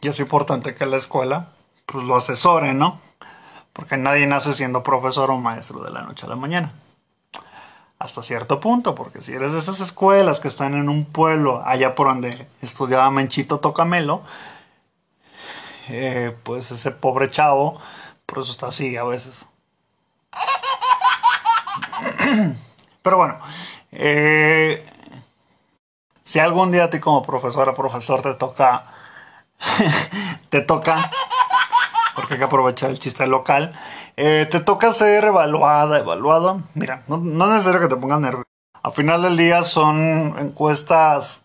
Y 0.00 0.08
es 0.08 0.18
importante 0.20 0.74
que 0.74 0.86
la 0.86 0.96
escuela 0.96 1.52
pues 1.86 2.04
lo 2.04 2.16
asesore, 2.16 2.74
¿no? 2.74 3.00
Porque 3.76 3.98
nadie 3.98 4.26
nace 4.26 4.54
siendo 4.54 4.82
profesor 4.82 5.30
o 5.30 5.36
maestro 5.36 5.84
de 5.84 5.90
la 5.90 6.00
noche 6.00 6.24
a 6.24 6.30
la 6.30 6.36
mañana. 6.36 6.72
Hasta 7.98 8.22
cierto 8.22 8.58
punto, 8.58 8.94
porque 8.94 9.20
si 9.20 9.34
eres 9.34 9.52
de 9.52 9.58
esas 9.58 9.80
escuelas 9.80 10.40
que 10.40 10.48
están 10.48 10.74
en 10.74 10.88
un 10.88 11.04
pueblo 11.04 11.62
allá 11.62 11.94
por 11.94 12.08
donde 12.08 12.48
estudiaba 12.62 13.10
Menchito 13.10 13.60
Tocamelo, 13.60 14.22
eh, 15.88 16.34
pues 16.42 16.70
ese 16.70 16.90
pobre 16.90 17.30
chavo, 17.30 17.78
por 18.24 18.38
eso 18.38 18.50
está 18.50 18.68
así 18.68 18.96
a 18.96 19.04
veces. 19.04 19.44
Pero 23.02 23.16
bueno, 23.18 23.38
eh, 23.92 24.90
si 26.24 26.38
algún 26.38 26.72
día 26.72 26.84
a 26.84 26.90
ti 26.90 26.98
como 26.98 27.22
profesora, 27.22 27.74
profesor 27.74 28.22
te 28.22 28.32
toca, 28.34 28.86
te 30.48 30.62
toca, 30.62 30.96
porque 32.16 32.34
hay 32.34 32.38
que 32.38 32.46
aprovechar 32.46 32.90
el 32.90 32.98
chiste 32.98 33.26
local, 33.26 33.72
eh, 34.16 34.48
te 34.50 34.60
toca 34.60 34.92
ser 34.92 35.24
evaluada, 35.24 35.98
evaluado. 35.98 36.62
Mira, 36.74 37.02
no, 37.06 37.16
es 37.16 37.50
necesario 37.52 37.80
que 37.80 37.94
te 37.94 37.96
pongas 37.96 38.20
nervioso. 38.20 38.48
Al 38.82 38.92
final 38.92 39.22
del 39.22 39.36
día 39.36 39.62
son 39.62 40.34
encuestas 40.38 41.42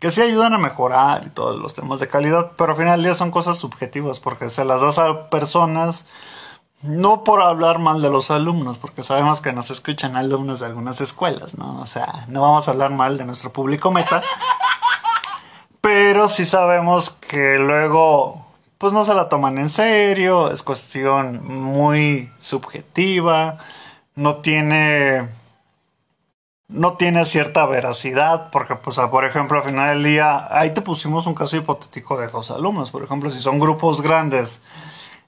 que 0.00 0.10
sí 0.10 0.22
ayudan 0.22 0.54
a 0.54 0.58
mejorar 0.58 1.24
y 1.26 1.30
todos 1.30 1.58
los 1.60 1.74
temas 1.74 2.00
de 2.00 2.08
calidad, 2.08 2.52
pero 2.56 2.72
al 2.72 2.78
final 2.78 2.98
del 2.98 3.04
día 3.04 3.14
son 3.14 3.30
cosas 3.30 3.58
subjetivas 3.58 4.20
porque 4.20 4.48
se 4.50 4.64
las 4.64 4.80
das 4.80 4.98
a 4.98 5.28
personas 5.28 6.06
no 6.82 7.22
por 7.22 7.40
hablar 7.40 7.78
mal 7.78 8.02
de 8.02 8.10
los 8.10 8.30
alumnos, 8.30 8.78
porque 8.78 9.02
sabemos 9.02 9.40
que 9.40 9.52
nos 9.52 9.70
escuchan 9.70 10.16
alumnos 10.16 10.60
de 10.60 10.66
algunas 10.66 11.00
escuelas, 11.00 11.56
¿no? 11.56 11.80
O 11.80 11.86
sea, 11.86 12.26
no 12.28 12.42
vamos 12.42 12.66
a 12.66 12.72
hablar 12.72 12.90
mal 12.90 13.16
de 13.16 13.24
nuestro 13.24 13.52
público 13.52 13.92
meta, 13.92 14.20
pero 15.80 16.28
sí 16.28 16.44
sabemos 16.44 17.10
que 17.10 17.58
luego, 17.58 18.44
pues 18.82 18.92
no 18.92 19.04
se 19.04 19.14
la 19.14 19.28
toman 19.28 19.58
en 19.58 19.68
serio, 19.68 20.50
es 20.50 20.64
cuestión 20.64 21.46
muy 21.46 22.32
subjetiva, 22.40 23.58
no 24.16 24.38
tiene, 24.38 25.28
no 26.66 26.94
tiene 26.94 27.24
cierta 27.24 27.64
veracidad, 27.66 28.50
porque, 28.50 28.74
pues, 28.74 28.98
por 29.08 29.24
ejemplo, 29.24 29.58
al 29.58 29.62
final 29.62 29.94
del 29.94 30.02
día, 30.02 30.48
ahí 30.50 30.74
te 30.74 30.80
pusimos 30.80 31.28
un 31.28 31.34
caso 31.36 31.56
hipotético 31.56 32.18
de 32.18 32.26
dos 32.26 32.50
alumnos, 32.50 32.90
por 32.90 33.04
ejemplo, 33.04 33.30
si 33.30 33.40
son 33.40 33.60
grupos 33.60 34.00
grandes, 34.00 34.60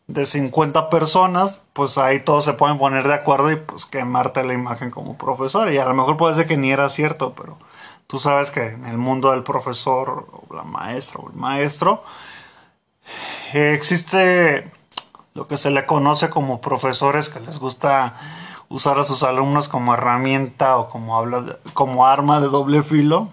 de 0.09 0.27
50 0.27 0.91
personas, 0.91 1.63
pues 1.75 1.97
ahí 1.97 2.25
todos 2.25 2.45
se 2.45 2.55
pueden 2.55 2.77
poner 2.77 3.07
de 3.07 3.15
acuerdo 3.15 3.53
y 3.53 3.57
pues 3.57 3.87
quemarte 3.87 4.43
la 4.43 4.53
imagen 4.53 4.91
como 4.91 5.17
profesor. 5.17 5.73
Y 5.73 5.79
a 5.79 5.85
lo 5.85 5.95
mejor 5.95 6.17
puede 6.17 6.35
ser 6.35 6.49
que 6.49 6.57
ni 6.57 6.73
era 6.73 6.89
cierto, 6.89 7.35
pero 7.35 7.57
tú 8.09 8.19
sabes 8.19 8.51
que 8.51 8.67
en 8.67 8.85
el 8.85 8.99
mundo 8.99 9.31
del 9.31 9.45
profesor 9.45 10.27
o 10.33 10.53
la 10.53 10.65
maestra 10.65 11.21
o 11.21 11.31
el 11.31 11.37
maestro 11.37 12.03
existe 13.53 14.71
lo 15.35 15.49
que 15.49 15.57
se 15.57 15.71
le 15.71 15.85
conoce 15.85 16.31
como 16.31 16.61
profesores 16.61 17.29
que 17.29 17.41
les 17.41 17.59
gusta 17.59 18.15
usar 18.69 18.99
a 18.99 19.05
sus 19.05 19.23
alumnos 19.23 19.69
como 19.69 19.95
herramienta 19.95 20.77
o 20.77 20.89
como, 20.89 22.07
arma 22.07 22.41
de 22.41 22.49
doble 22.49 22.83
filo 22.83 23.29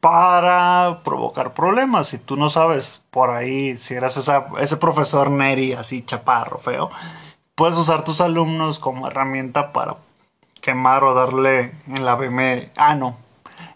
para 0.00 1.00
provocar 1.04 1.54
problemas. 1.54 2.08
Si 2.08 2.18
tú 2.18 2.36
no 2.36 2.50
sabes 2.50 3.02
por 3.10 3.30
ahí, 3.30 3.76
si 3.76 3.94
eres 3.94 4.16
ese 4.58 4.76
profesor 4.76 5.30
Neri 5.30 5.72
así 5.72 6.02
chaparro, 6.02 6.58
feo, 6.58 6.90
puedes 7.54 7.78
usar 7.78 8.04
tus 8.04 8.20
alumnos 8.20 8.78
como 8.78 9.06
herramienta 9.08 9.72
para 9.72 9.96
quemar 10.60 11.04
o 11.04 11.14
darle 11.14 11.74
en 11.88 12.04
la 12.04 12.14
BM. 12.14 12.70
Ah, 12.76 12.94
no. 12.94 13.23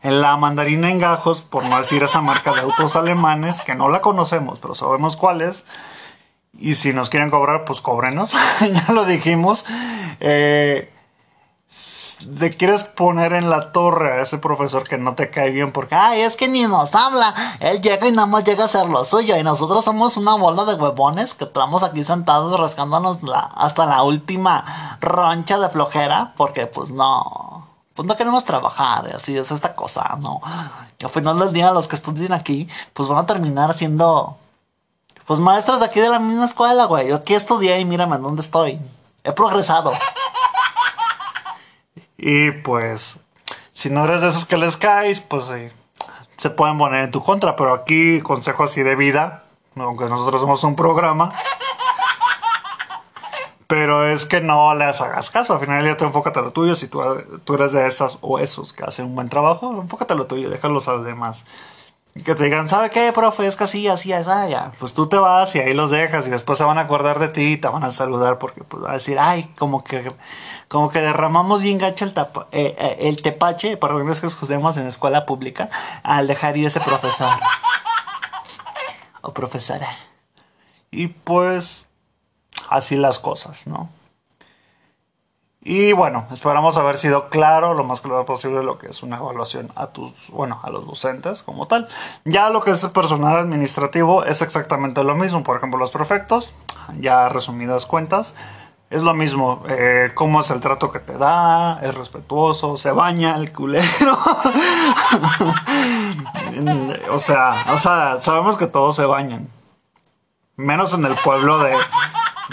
En 0.03 0.21
la 0.23 0.37
mandarina 0.37 0.91
en 0.91 0.99
gajos, 0.99 1.41
por 1.41 1.69
no 1.69 1.77
decir 1.79 2.03
esa 2.03 2.21
marca 2.21 2.53
de 2.53 2.61
autos 2.61 2.95
alemanes, 2.95 3.63
que 3.63 3.75
no 3.75 3.89
la 3.89 4.01
conocemos, 4.01 4.59
pero 4.61 4.75
sabemos 4.75 5.17
cuál 5.17 5.43
es. 5.43 5.65
Y 6.57 6.75
si 6.75 6.93
nos 6.93 7.11
quieren 7.11 7.31
cobrar, 7.31 7.65
pues 7.65 7.81
cóbrenos. 7.81 8.31
ya 8.61 8.93
lo 8.93 9.05
dijimos. 9.05 9.65
Eh, 10.21 10.93
te 12.39 12.51
quieres 12.51 12.83
poner 12.85 13.33
en 13.33 13.51
la 13.51 13.73
torre 13.73 14.13
a 14.13 14.23
ese 14.23 14.39
profesor 14.39 14.83
que 14.85 14.99
no 14.99 15.15
te 15.15 15.31
cae 15.31 15.51
bien 15.51 15.73
porque, 15.73 15.95
ay, 15.95 16.23
es 16.23 16.37
que 16.37 16.49
ni 16.49 16.63
nos 16.63 16.95
habla. 16.95 17.35
Él 17.61 17.81
llega 17.81 18.09
y 18.09 18.13
nada 18.13 18.27
más 18.27 18.45
llega 18.45 18.65
a 18.65 18.67
hacer 18.67 18.89
lo 18.89 19.05
suyo. 19.05 19.37
Y 19.37 19.43
nosotros 19.43 19.85
somos 19.85 20.17
una 20.17 20.35
bola 20.35 20.65
de 20.65 20.75
huevones 20.75 21.35
que 21.35 21.45
estamos 21.45 21.83
aquí 21.83 22.05
sentados 22.05 22.59
rascándonos 22.59 23.23
la, 23.23 23.41
hasta 23.41 23.87
la 23.87 24.03
última 24.03 24.99
roncha 25.01 25.59
de 25.59 25.69
flojera 25.69 26.33
porque, 26.37 26.67
pues 26.67 26.91
no. 26.91 27.58
Pues 27.99 28.07
no 28.07 28.17
queremos 28.17 28.45
trabajar, 28.45 29.09
así 29.13 29.37
es 29.37 29.51
esta 29.51 29.75
cosa, 29.75 30.17
¿no? 30.21 30.41
Y 31.01 31.05
al 31.05 31.11
final 31.11 31.37
del 31.37 31.53
día, 31.53 31.73
los 31.73 31.89
que 31.89 31.97
estudian 31.97 32.33
aquí, 32.33 32.69
pues 32.95 33.09
van 33.09 33.19
a 33.19 33.27
terminar 33.27 33.75
siendo, 33.75 34.39
pues 35.27 35.41
maestros 35.41 35.81
de 35.81 35.87
aquí 35.87 35.99
de 35.99 36.09
la 36.09 36.21
misma 36.21 36.45
escuela, 36.45 36.85
güey. 36.85 37.09
Yo 37.09 37.17
aquí 37.17 37.35
estudié 37.35 37.81
y 37.81 37.85
mírame 37.85 38.15
en 38.15 38.23
dónde 38.23 38.43
estoy. 38.43 38.79
He 39.25 39.33
progresado. 39.33 39.91
Y 42.17 42.53
pues, 42.53 43.19
si 43.73 43.91
no 43.91 44.05
eres 44.05 44.21
de 44.21 44.29
esos 44.29 44.45
que 44.45 44.59
les 44.59 44.77
caes, 44.77 45.19
pues 45.19 45.47
se 46.37 46.51
pueden 46.51 46.79
poner 46.79 47.03
en 47.03 47.11
tu 47.11 47.21
contra. 47.21 47.57
Pero 47.57 47.75
aquí, 47.75 48.21
consejo 48.21 48.63
así 48.63 48.85
de 48.85 48.95
vida, 48.95 49.43
aunque 49.75 50.05
nosotros 50.05 50.41
somos 50.41 50.63
un 50.63 50.77
programa. 50.77 51.33
Pero 53.69 54.09
es 54.09 54.25
que 54.25 54.41
no 54.41 54.75
les 54.75 55.01
hagas 55.01 55.31
caso. 55.31 55.55
Al 55.55 55.61
final 55.61 55.85
día 55.85 55.97
tú 55.97 56.05
enfócate 56.05 56.41
a 56.41 56.43
lo 56.43 56.51
tuyo. 56.51 56.75
Si 56.75 56.89
tú, 56.89 57.01
tú 57.45 57.55
eres 57.55 57.73
de 57.73 57.87
esas 57.87 58.19
o 58.23 58.41
esos 58.41 58.73
que 58.73 58.83
hacen 58.83 59.05
un 59.05 59.15
buen 59.15 59.29
trabajo, 59.29 59.81
enfócate 59.81 60.15
a 60.15 60.17
lo 60.17 60.27
tuyo. 60.27 60.51
Déjalos 60.51 60.89
a 60.89 60.95
los 60.95 61.05
demás. 61.05 61.45
Y 62.15 62.23
que 62.23 62.35
te 62.35 62.45
digan, 62.45 62.69
¿sabe 62.69 62.91
qué, 62.91 63.13
profe? 63.13 63.47
Es 63.47 63.55
que 63.55 63.65
así, 63.65 63.87
así, 63.87 64.13
así, 64.13 64.51
ya. 64.51 64.73
Pues 64.81 64.93
tú 64.93 65.07
te 65.07 65.17
vas 65.17 65.55
y 65.55 65.61
ahí 65.61 65.75
los 65.75 65.91
dejas 65.91 66.27
y 66.27 66.31
después 66.31 66.59
se 66.59 66.65
van 66.65 66.79
a 66.79 66.83
acordar 66.83 67.21
de 67.21 67.29
ti 67.29 67.53
y 67.53 67.57
te 67.59 67.69
van 67.69 67.85
a 67.85 67.93
saludar 67.93 68.39
porque 68.39 68.65
pues 68.65 68.83
van 68.83 68.91
a 68.91 68.95
decir, 68.95 69.19
ay, 69.21 69.53
como 69.57 69.85
que 69.85 70.13
como 70.69 70.91
que 70.91 71.01
derramamos 71.01 71.63
bien 71.63 71.79
gacho 71.79 72.05
el, 72.05 72.11
eh, 72.53 72.77
eh, 72.79 72.97
el 73.01 73.23
tepache, 73.23 73.77
perdón, 73.79 74.11
es 74.11 74.21
que 74.21 74.27
escuchemos 74.27 74.77
en 74.77 74.87
escuela 74.87 75.25
pública, 75.25 75.71
al 76.03 76.27
dejar 76.27 76.57
ir 76.57 76.67
ese 76.67 76.81
profesor. 76.81 77.29
o 79.23 79.33
profesora. 79.33 79.89
Y 80.91 81.09
pues, 81.09 81.88
así 82.69 82.97
las 82.97 83.19
cosas, 83.19 83.67
¿no? 83.67 83.91
Y 85.61 85.93
bueno, 85.93 86.27
esperamos 86.33 86.79
haber 86.79 86.97
sido 86.97 87.29
claro, 87.29 87.75
lo 87.75 87.85
más 87.85 88.01
claro 88.01 88.25
posible, 88.25 88.63
lo 88.63 88.79
que 88.79 88.87
es 88.89 89.03
una 89.03 89.19
evaluación 89.19 89.71
a 89.75 89.89
tus, 89.89 90.13
bueno, 90.31 90.61
a 90.63 90.71
los 90.71 90.87
docentes 90.87 91.43
como 91.43 91.67
tal. 91.67 91.89
Ya 92.25 92.49
lo 92.49 92.63
que 92.63 92.71
es 92.71 92.87
personal 92.87 93.37
administrativo 93.37 94.25
es 94.25 94.41
exactamente 94.41 95.03
lo 95.03 95.15
mismo. 95.15 95.43
Por 95.43 95.57
ejemplo, 95.57 95.79
los 95.79 95.91
prefectos, 95.91 96.55
ya 97.01 97.29
resumidas 97.29 97.87
cuentas, 97.87 98.35
es 98.89 99.03
lo 99.03 99.13
mismo, 99.13 99.63
eh, 99.69 100.13
cómo 100.15 100.41
es 100.41 100.51
el 100.51 100.63
trato 100.63 100.91
que 100.91 101.01
te 101.01 101.19
da, 101.19 101.81
es 101.83 101.95
respetuoso, 101.95 102.79
se 102.79 102.91
baña 102.91 103.37
el 103.37 103.53
culero. 103.53 103.85
o 107.11 107.19
sea, 107.19 107.51
o 107.75 107.79
sea, 107.79 108.19
sabemos 108.23 108.57
que 108.57 108.67
todos 108.69 108.97
se 108.97 109.05
bañan. 109.05 109.51
Menos 110.57 110.95
en 110.95 111.05
el 111.05 111.15
pueblo 111.23 111.59
de, 111.59 111.73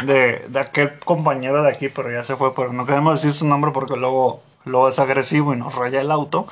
de, 0.03 0.45
de, 0.47 0.59
aquel 0.59 0.99
compañero 0.99 1.63
de 1.63 1.71
aquí, 1.71 1.89
pero 1.89 2.11
ya 2.11 2.23
se 2.23 2.35
fue, 2.35 2.53
pero 2.53 2.73
no 2.73 2.85
queremos 2.85 3.21
decir 3.21 3.37
su 3.37 3.47
nombre 3.47 3.71
porque 3.71 3.95
luego, 3.95 4.41
luego 4.65 4.87
es 4.87 4.99
agresivo 4.99 5.53
y 5.53 5.57
nos 5.57 5.75
raya 5.75 6.01
el 6.01 6.11
auto. 6.11 6.47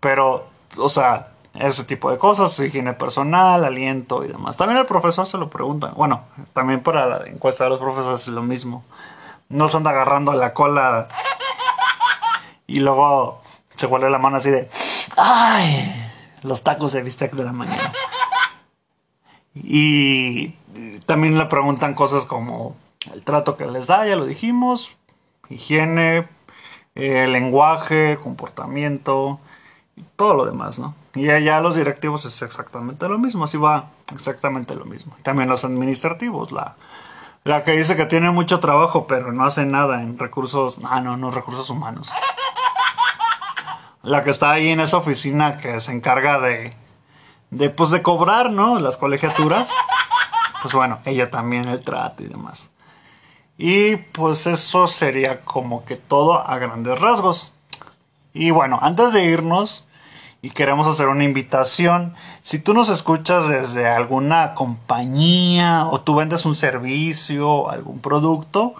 Pero, 0.00 0.46
o 0.76 0.88
sea, 0.88 1.32
ese 1.54 1.84
tipo 1.84 2.10
de 2.10 2.18
cosas, 2.18 2.58
higiene 2.58 2.92
personal, 2.92 3.64
aliento 3.64 4.24
y 4.24 4.28
demás. 4.28 4.56
También 4.56 4.78
al 4.78 4.86
profesor 4.86 5.26
se 5.26 5.38
lo 5.38 5.50
preguntan. 5.50 5.94
Bueno, 5.94 6.24
también 6.52 6.82
para 6.82 7.06
la 7.06 7.24
encuesta 7.26 7.64
de 7.64 7.70
los 7.70 7.80
profesores 7.80 8.22
es 8.22 8.28
lo 8.28 8.42
mismo. 8.42 8.84
No 9.48 9.68
se 9.68 9.76
anda 9.76 9.90
agarrando 9.90 10.32
la 10.32 10.52
cola 10.52 11.08
y 12.66 12.80
luego 12.80 13.40
se 13.76 13.86
huele 13.86 14.10
la 14.10 14.18
mano 14.18 14.38
así 14.38 14.50
de 14.50 14.68
¡ay! 15.16 16.10
Los 16.42 16.62
tacos 16.62 16.92
de 16.92 17.02
bistec 17.02 17.32
de 17.32 17.44
la 17.44 17.52
mañana. 17.52 17.92
Y 19.62 20.54
también 21.06 21.38
le 21.38 21.46
preguntan 21.46 21.94
cosas 21.94 22.24
como 22.24 22.76
el 23.12 23.22
trato 23.22 23.56
que 23.56 23.66
les 23.66 23.86
da, 23.86 24.06
ya 24.06 24.16
lo 24.16 24.26
dijimos, 24.26 24.94
higiene, 25.48 26.28
eh, 26.94 27.26
lenguaje, 27.26 28.18
comportamiento 28.22 29.38
y 29.96 30.02
todo 30.16 30.34
lo 30.34 30.44
demás, 30.44 30.78
¿no? 30.78 30.94
Y 31.14 31.30
allá 31.30 31.60
los 31.60 31.76
directivos 31.76 32.24
es 32.26 32.42
exactamente 32.42 33.08
lo 33.08 33.18
mismo, 33.18 33.44
así 33.44 33.56
va 33.56 33.90
exactamente 34.14 34.74
lo 34.74 34.84
mismo. 34.84 35.16
También 35.22 35.48
los 35.48 35.64
administrativos, 35.64 36.52
la, 36.52 36.74
la 37.44 37.64
que 37.64 37.72
dice 37.72 37.96
que 37.96 38.06
tiene 38.06 38.30
mucho 38.30 38.60
trabajo 38.60 39.06
pero 39.06 39.32
no 39.32 39.44
hace 39.44 39.64
nada 39.64 40.02
en 40.02 40.18
recursos, 40.18 40.78
ah 40.84 41.00
no, 41.00 41.16
no 41.16 41.30
recursos 41.30 41.70
humanos. 41.70 42.10
La 44.02 44.22
que 44.22 44.30
está 44.30 44.52
ahí 44.52 44.68
en 44.68 44.80
esa 44.80 44.98
oficina 44.98 45.56
que 45.56 45.80
se 45.80 45.92
encarga 45.92 46.38
de, 46.38 46.74
de 47.56 47.70
pues 47.70 47.90
de 47.90 48.02
cobrar, 48.02 48.50
¿no? 48.50 48.78
Las 48.78 48.96
colegiaturas. 48.96 49.68
Pues 50.62 50.74
bueno, 50.74 50.98
ella 51.04 51.30
también 51.30 51.68
el 51.68 51.80
trato 51.82 52.22
y 52.22 52.26
demás. 52.26 52.70
Y 53.56 53.96
pues 53.96 54.46
eso 54.46 54.86
sería 54.86 55.40
como 55.40 55.84
que 55.84 55.96
todo 55.96 56.34
a 56.34 56.58
grandes 56.58 57.00
rasgos. 57.00 57.52
Y 58.32 58.50
bueno, 58.50 58.78
antes 58.82 59.12
de 59.12 59.24
irnos, 59.24 59.86
y 60.46 60.50
queremos 60.50 60.86
hacer 60.86 61.08
una 61.08 61.24
invitación. 61.24 62.14
Si 62.40 62.60
tú 62.60 62.72
nos 62.72 62.88
escuchas 62.88 63.48
desde 63.48 63.88
alguna 63.88 64.54
compañía 64.54 65.86
o 65.90 66.00
tú 66.00 66.14
vendes 66.14 66.44
un 66.46 66.54
servicio, 66.54 67.68
algún 67.68 67.98
producto, 67.98 68.74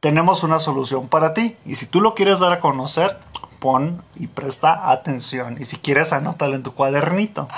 tenemos 0.00 0.44
una 0.44 0.58
solución 0.58 1.08
para 1.08 1.34
ti. 1.34 1.56
Y 1.66 1.76
si 1.76 1.84
tú 1.84 2.00
lo 2.00 2.14
quieres 2.14 2.38
dar 2.38 2.52
a 2.52 2.60
conocer, 2.60 3.18
pon 3.58 4.02
y 4.14 4.26
presta 4.26 4.90
atención. 4.90 5.56
Y 5.60 5.64
si 5.64 5.76
quieres, 5.76 6.12
anótalo 6.12 6.54
en 6.54 6.62
tu 6.62 6.74
cuadernito. 6.74 7.48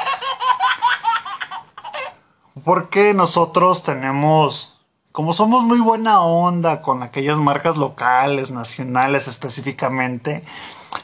Porque 2.64 3.14
nosotros 3.14 3.82
tenemos, 3.82 4.78
como 5.12 5.32
somos 5.32 5.64
muy 5.64 5.80
buena 5.80 6.20
onda 6.20 6.82
con 6.82 7.02
aquellas 7.02 7.38
marcas 7.38 7.76
locales, 7.76 8.50
nacionales 8.50 9.28
específicamente, 9.28 10.44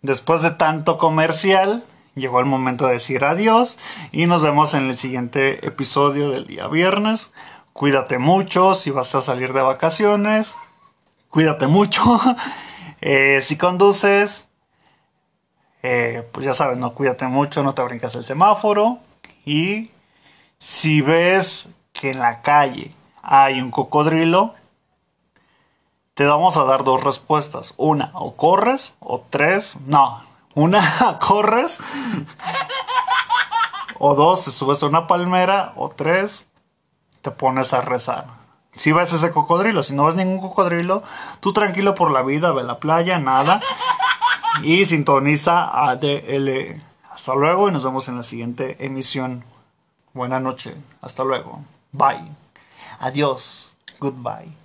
después 0.01 0.41
de 0.41 0.51
tanto 0.51 0.97
comercial, 0.97 1.83
llegó 2.15 2.39
el 2.39 2.45
momento 2.45 2.87
de 2.87 2.93
decir 2.93 3.23
adiós 3.23 3.77
y 4.11 4.25
nos 4.25 4.41
vemos 4.41 4.73
en 4.73 4.89
el 4.89 4.97
siguiente 4.97 5.65
episodio 5.65 6.29
del 6.29 6.47
día 6.47 6.67
viernes. 6.67 7.31
Cuídate 7.73 8.17
mucho 8.17 8.75
si 8.75 8.91
vas 8.91 9.15
a 9.15 9.21
salir 9.21 9.53
de 9.53 9.61
vacaciones. 9.61 10.55
Cuídate 11.29 11.67
mucho. 11.67 12.01
Eh, 13.03 13.39
si 13.41 13.57
conduces, 13.57 14.47
eh, 15.81 16.23
pues 16.31 16.45
ya 16.45 16.53
sabes, 16.53 16.77
no 16.77 16.93
cuídate 16.93 17.25
mucho, 17.25 17.63
no 17.63 17.73
te 17.73 17.81
brincas 17.81 18.13
el 18.13 18.23
semáforo. 18.23 18.99
Y 19.43 19.89
si 20.59 21.01
ves 21.01 21.69
que 21.93 22.11
en 22.11 22.19
la 22.19 22.43
calle 22.43 22.93
hay 23.23 23.59
un 23.59 23.71
cocodrilo, 23.71 24.53
te 26.13 26.25
vamos 26.25 26.57
a 26.57 26.63
dar 26.63 26.83
dos 26.83 27.03
respuestas. 27.03 27.73
Una, 27.77 28.11
o 28.13 28.35
corres, 28.35 28.95
o 28.99 29.23
tres, 29.29 29.77
no, 29.85 30.23
una, 30.55 31.19
corres. 31.21 31.79
O 33.99 34.15
dos, 34.15 34.45
te 34.45 34.51
subes 34.51 34.81
a 34.83 34.87
una 34.87 35.07
palmera. 35.07 35.73
O 35.75 35.89
tres, 35.89 36.47
te 37.21 37.31
pones 37.31 37.73
a 37.73 37.81
rezar. 37.81 38.41
Si 38.73 38.91
ves 38.91 39.13
ese 39.13 39.31
cocodrilo, 39.31 39.83
si 39.83 39.93
no 39.93 40.05
ves 40.05 40.15
ningún 40.15 40.39
cocodrilo, 40.39 41.03
tú 41.39 41.53
tranquilo 41.53 41.93
por 41.93 42.09
la 42.11 42.21
vida, 42.21 42.51
ve 42.51 42.63
la 42.63 42.79
playa, 42.79 43.19
nada. 43.19 43.59
Y 44.63 44.85
sintoniza 44.85 45.89
ADL. 45.89 46.81
Hasta 47.11 47.35
luego 47.35 47.69
y 47.69 47.71
nos 47.71 47.83
vemos 47.83 48.07
en 48.07 48.17
la 48.17 48.23
siguiente 48.23 48.77
emisión. 48.79 49.43
Buena 50.13 50.39
noche. 50.39 50.75
Hasta 51.01 51.23
luego. 51.23 51.61
Bye. 51.91 52.31
Adiós. 52.99 53.75
Goodbye. 53.99 54.60